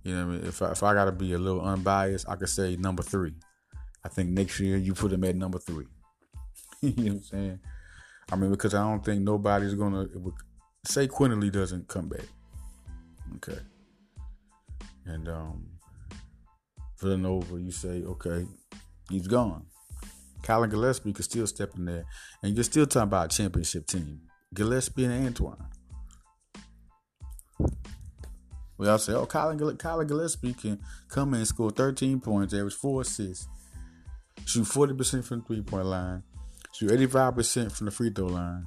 You 0.04 0.14
know, 0.14 0.26
what 0.26 0.32
I 0.32 0.36
mean? 0.36 0.46
if 0.46 0.62
I, 0.62 0.70
if 0.70 0.82
I 0.84 0.94
got 0.94 1.06
to 1.06 1.12
be 1.12 1.32
a 1.32 1.38
little 1.38 1.60
unbiased, 1.60 2.28
I 2.28 2.36
could 2.36 2.48
say 2.48 2.76
number 2.76 3.02
three. 3.02 3.34
I 4.04 4.08
think 4.08 4.30
next 4.30 4.60
year 4.60 4.76
you 4.76 4.94
put 4.94 5.12
him 5.12 5.24
at 5.24 5.34
number 5.34 5.58
three. 5.58 5.86
you 6.80 6.90
know 6.90 7.02
what 7.02 7.12
I'm 7.12 7.22
saying? 7.22 7.60
I 8.30 8.36
mean, 8.36 8.50
because 8.52 8.72
I 8.72 8.88
don't 8.88 9.04
think 9.04 9.22
nobody's 9.22 9.74
gonna 9.74 10.06
say 10.84 11.08
Quinerly 11.08 11.50
doesn't 11.50 11.88
come 11.88 12.08
back. 12.08 12.26
Okay. 13.36 13.58
And 15.06 15.28
um 15.28 15.66
Villanova, 17.00 17.60
you 17.60 17.72
say, 17.72 18.04
okay, 18.04 18.46
he's 19.10 19.26
gone. 19.26 19.66
Collin 20.46 20.70
Gillespie 20.70 21.12
could 21.12 21.24
still 21.24 21.46
step 21.46 21.72
in 21.76 21.86
there. 21.86 22.04
And 22.42 22.54
you're 22.54 22.62
still 22.62 22.86
talking 22.86 23.08
about 23.08 23.32
a 23.32 23.36
championship 23.36 23.86
team. 23.86 24.20
Gillespie 24.54 25.04
and 25.04 25.26
Antoine. 25.26 25.66
We 28.78 28.88
all 28.88 28.98
say, 28.98 29.14
oh, 29.14 29.26
Colin, 29.26 29.76
Collin 29.76 30.06
Gillespie 30.06 30.52
can 30.52 30.78
come 31.08 31.34
in 31.34 31.40
and 31.40 31.48
score 31.48 31.70
13 31.70 32.20
points, 32.20 32.54
average 32.54 32.74
four 32.74 33.00
assists, 33.00 33.48
shoot 34.44 34.64
40% 34.64 35.24
from 35.24 35.40
the 35.40 35.46
three 35.46 35.62
point 35.62 35.86
line, 35.86 36.22
shoot 36.74 36.90
85% 36.90 37.72
from 37.72 37.86
the 37.86 37.90
free 37.90 38.10
throw 38.10 38.26
line, 38.26 38.66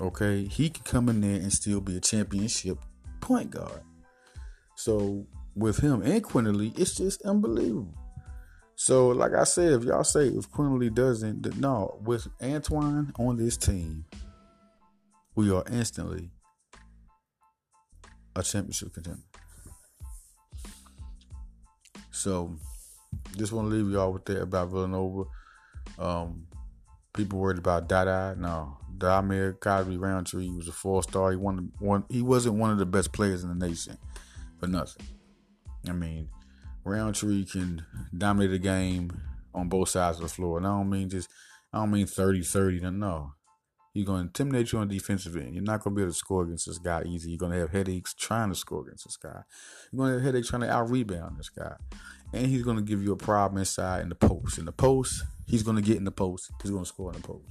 Okay, 0.00 0.44
he 0.44 0.70
can 0.70 0.84
come 0.84 1.08
in 1.08 1.20
there 1.20 1.40
and 1.40 1.52
still 1.52 1.80
be 1.80 1.96
a 1.96 2.00
championship 2.00 2.78
point 3.20 3.50
guard. 3.50 3.80
So 4.76 5.26
with 5.54 5.78
him 5.78 6.02
and 6.02 6.22
Quinerly, 6.22 6.78
it's 6.78 6.94
just 6.94 7.22
unbelievable. 7.22 8.03
So, 8.76 9.08
like 9.08 9.34
I 9.34 9.44
said, 9.44 9.72
if 9.72 9.84
y'all 9.84 10.04
say 10.04 10.26
if 10.28 10.50
Quinerly 10.50 10.92
doesn't, 10.92 11.58
no, 11.58 11.98
with 12.02 12.26
Antoine 12.42 13.12
on 13.18 13.36
this 13.36 13.56
team, 13.56 14.04
we 15.36 15.50
are 15.52 15.64
instantly 15.70 16.30
a 18.34 18.42
championship 18.42 18.92
contender. 18.92 19.22
So, 22.10 22.56
just 23.36 23.52
want 23.52 23.70
to 23.70 23.74
leave 23.74 23.92
y'all 23.92 24.12
with 24.12 24.24
that 24.26 24.42
about 24.42 24.70
Villanova. 24.70 25.24
Um, 25.98 26.46
people 27.14 27.38
worried 27.38 27.58
about 27.58 27.88
Dada. 27.88 28.34
No, 28.38 28.76
Dhamir 28.98 29.58
Cosby 29.60 29.96
Roundtree 29.96 30.50
was 30.50 30.68
a 30.68 30.72
four 30.72 31.02
star. 31.02 31.30
He 31.30 31.36
won 31.36 31.72
one. 31.78 32.04
He 32.08 32.22
wasn't 32.22 32.56
one 32.56 32.70
of 32.70 32.78
the 32.78 32.86
best 32.86 33.12
players 33.12 33.44
in 33.44 33.56
the 33.56 33.66
nation, 33.66 33.98
for 34.58 34.66
nothing. 34.66 35.06
I 35.88 35.92
mean, 35.92 36.28
Roundtree 36.84 37.44
can 37.44 37.84
dominate 38.16 38.50
the 38.50 38.58
game 38.58 39.20
on 39.54 39.68
both 39.68 39.88
sides 39.88 40.18
of 40.18 40.24
the 40.24 40.28
floor. 40.28 40.58
And 40.58 40.66
I 40.66 40.70
don't 40.70 40.90
mean 40.90 41.08
just, 41.08 41.28
I 41.72 41.78
don't 41.78 41.90
mean 41.90 42.06
30-30. 42.06 42.92
No, 42.92 43.32
he's 43.92 44.06
going 44.06 44.18
to 44.18 44.26
intimidate 44.26 44.72
you 44.72 44.78
on 44.78 44.88
the 44.88 44.98
defensive 44.98 45.36
end. 45.36 45.54
You're 45.54 45.62
not 45.62 45.82
going 45.82 45.94
to 45.94 45.96
be 45.96 46.02
able 46.02 46.12
to 46.12 46.18
score 46.18 46.44
against 46.44 46.66
this 46.66 46.78
guy 46.78 47.02
easy. 47.04 47.30
You're 47.30 47.38
going 47.38 47.52
to 47.52 47.58
have 47.58 47.70
headaches 47.70 48.14
trying 48.14 48.50
to 48.50 48.54
score 48.54 48.82
against 48.82 49.04
this 49.04 49.16
guy. 49.16 49.42
You're 49.92 49.98
going 49.98 50.10
to 50.10 50.14
have 50.16 50.24
headaches 50.24 50.48
trying 50.48 50.62
to 50.62 50.70
out 50.70 50.90
rebound 50.90 51.38
this 51.38 51.50
guy. 51.50 51.74
And 52.32 52.46
he's 52.46 52.62
going 52.62 52.76
to 52.76 52.82
give 52.82 53.02
you 53.02 53.12
a 53.12 53.16
problem 53.16 53.58
inside 53.58 54.02
in 54.02 54.08
the 54.08 54.14
post. 54.14 54.58
In 54.58 54.64
the 54.64 54.72
post, 54.72 55.22
He's 55.46 55.62
gonna 55.62 55.82
get 55.82 55.96
in 55.96 56.04
the 56.04 56.10
post. 56.10 56.50
He's 56.62 56.70
gonna 56.70 56.86
score 56.86 57.12
in 57.12 57.20
the 57.20 57.26
post. 57.26 57.44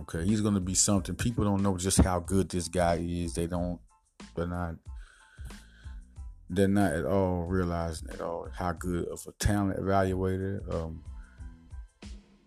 Okay, 0.00 0.24
he's 0.24 0.40
gonna 0.40 0.60
be 0.60 0.74
something. 0.74 1.16
People 1.16 1.44
don't 1.44 1.62
know 1.62 1.76
just 1.76 1.98
how 1.98 2.20
good 2.20 2.48
this 2.48 2.68
guy 2.68 2.98
is. 3.00 3.34
They 3.34 3.46
don't. 3.46 3.80
They're 4.36 4.46
not. 4.46 4.76
They're 6.50 6.68
not 6.68 6.92
at 6.92 7.04
all 7.04 7.44
realizing 7.44 8.08
at 8.10 8.20
all 8.20 8.48
how 8.56 8.72
good 8.72 9.06
of 9.08 9.20
a 9.26 9.32
talent 9.32 9.78
evaluator, 9.78 10.74
um, 10.74 11.04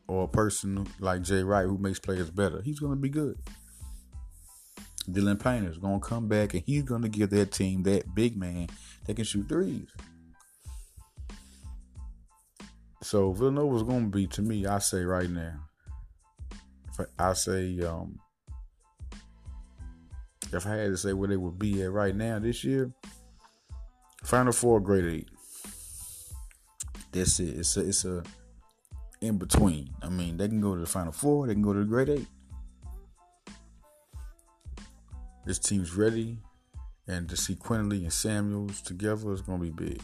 or 0.07 0.23
a 0.25 0.27
person 0.27 0.87
like 0.99 1.21
Jay 1.21 1.43
Wright 1.43 1.65
who 1.65 1.77
makes 1.77 1.99
players 1.99 2.29
better. 2.29 2.61
He's 2.61 2.79
gonna 2.79 2.95
be 2.95 3.09
good. 3.09 3.37
Dylan 5.09 5.41
Painter's 5.41 5.77
gonna 5.77 5.99
come 5.99 6.27
back 6.27 6.53
and 6.53 6.63
he's 6.65 6.83
gonna 6.83 7.09
give 7.09 7.29
that 7.31 7.51
team 7.51 7.83
that 7.83 8.13
big 8.13 8.37
man 8.37 8.67
that 9.05 9.15
can 9.15 9.25
shoot 9.25 9.47
threes. 9.47 9.89
So 13.01 13.33
Villanova's 13.33 13.83
gonna 13.83 14.07
be 14.07 14.27
to 14.27 14.41
me, 14.41 14.65
I 14.65 14.79
say 14.79 15.03
right 15.03 15.29
now. 15.29 15.59
I 17.17 17.33
say 17.33 17.79
um 17.81 18.19
if 20.53 20.67
I 20.67 20.75
had 20.75 20.87
to 20.87 20.97
say 20.97 21.13
where 21.13 21.29
they 21.29 21.37
would 21.37 21.57
be 21.57 21.81
at 21.81 21.91
right 21.91 22.15
now 22.15 22.37
this 22.39 22.63
year, 22.63 22.91
Final 24.23 24.53
Four, 24.53 24.79
Elite 24.79 25.05
Eight. 25.05 25.29
That's 27.11 27.39
it. 27.39 27.57
It's 27.57 27.77
a 27.77 27.87
it's 27.87 28.05
a 28.05 28.23
in 29.21 29.37
between. 29.37 29.89
I 30.01 30.09
mean, 30.09 30.37
they 30.37 30.47
can 30.47 30.61
go 30.61 30.75
to 30.75 30.81
the 30.81 30.87
Final 30.87 31.11
Four, 31.11 31.47
they 31.47 31.53
can 31.53 31.61
go 31.61 31.73
to 31.73 31.83
the 31.83 31.95
Elite 31.95 32.19
Eight. 32.19 32.27
This 35.45 35.59
team's 35.59 35.95
ready, 35.95 36.37
and 37.07 37.27
to 37.29 37.35
see 37.35 37.55
Quinerly 37.55 38.03
and 38.03 38.13
Samuels 38.13 38.81
together 38.81 39.33
is 39.33 39.41
gonna 39.41 39.61
be 39.61 39.71
big. 39.71 40.01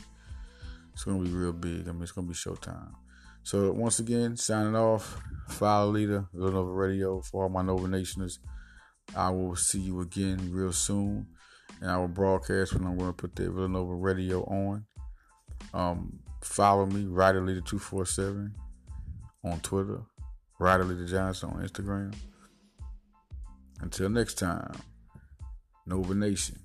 It's 0.93 1.03
gonna 1.03 1.23
be 1.23 1.29
real 1.29 1.53
big. 1.53 1.87
I 1.87 1.91
mean, 1.91 2.01
it's 2.01 2.11
gonna 2.11 2.27
be 2.27 2.33
showtime. 2.33 2.93
So 3.43 3.71
once 3.71 3.99
again, 3.99 4.35
signing 4.35 4.75
off, 4.75 5.21
file 5.47 5.89
leader, 5.89 6.25
Villanova 6.33 6.71
Radio 6.71 7.21
for 7.21 7.43
all 7.43 7.49
my 7.49 7.61
Nova 7.61 7.87
Nationers. 7.87 8.39
I 9.15 9.29
will 9.29 9.55
see 9.55 9.79
you 9.79 10.01
again 10.01 10.49
real 10.51 10.73
soon, 10.73 11.27
and 11.81 11.91
I 11.91 11.97
will 11.97 12.07
broadcast 12.07 12.73
when 12.73 12.85
I'm 12.85 12.97
going 12.97 13.09
to 13.09 13.13
put 13.13 13.35
the 13.35 13.43
Villanova 13.51 13.93
Radio 13.93 14.43
on. 14.43 14.85
Um, 15.73 16.19
follow 16.41 16.85
me, 16.85 17.05
Rider 17.05 17.41
Leader 17.41 17.61
two 17.61 17.79
four 17.79 18.05
seven, 18.05 18.53
on 19.43 19.59
Twitter, 19.61 20.01
Rider 20.59 20.83
Leader 20.83 21.07
Johnson 21.07 21.49
on 21.49 21.67
Instagram. 21.67 22.13
Until 23.81 24.09
next 24.09 24.35
time, 24.35 24.75
Nova 25.85 26.15
Nation. 26.15 26.59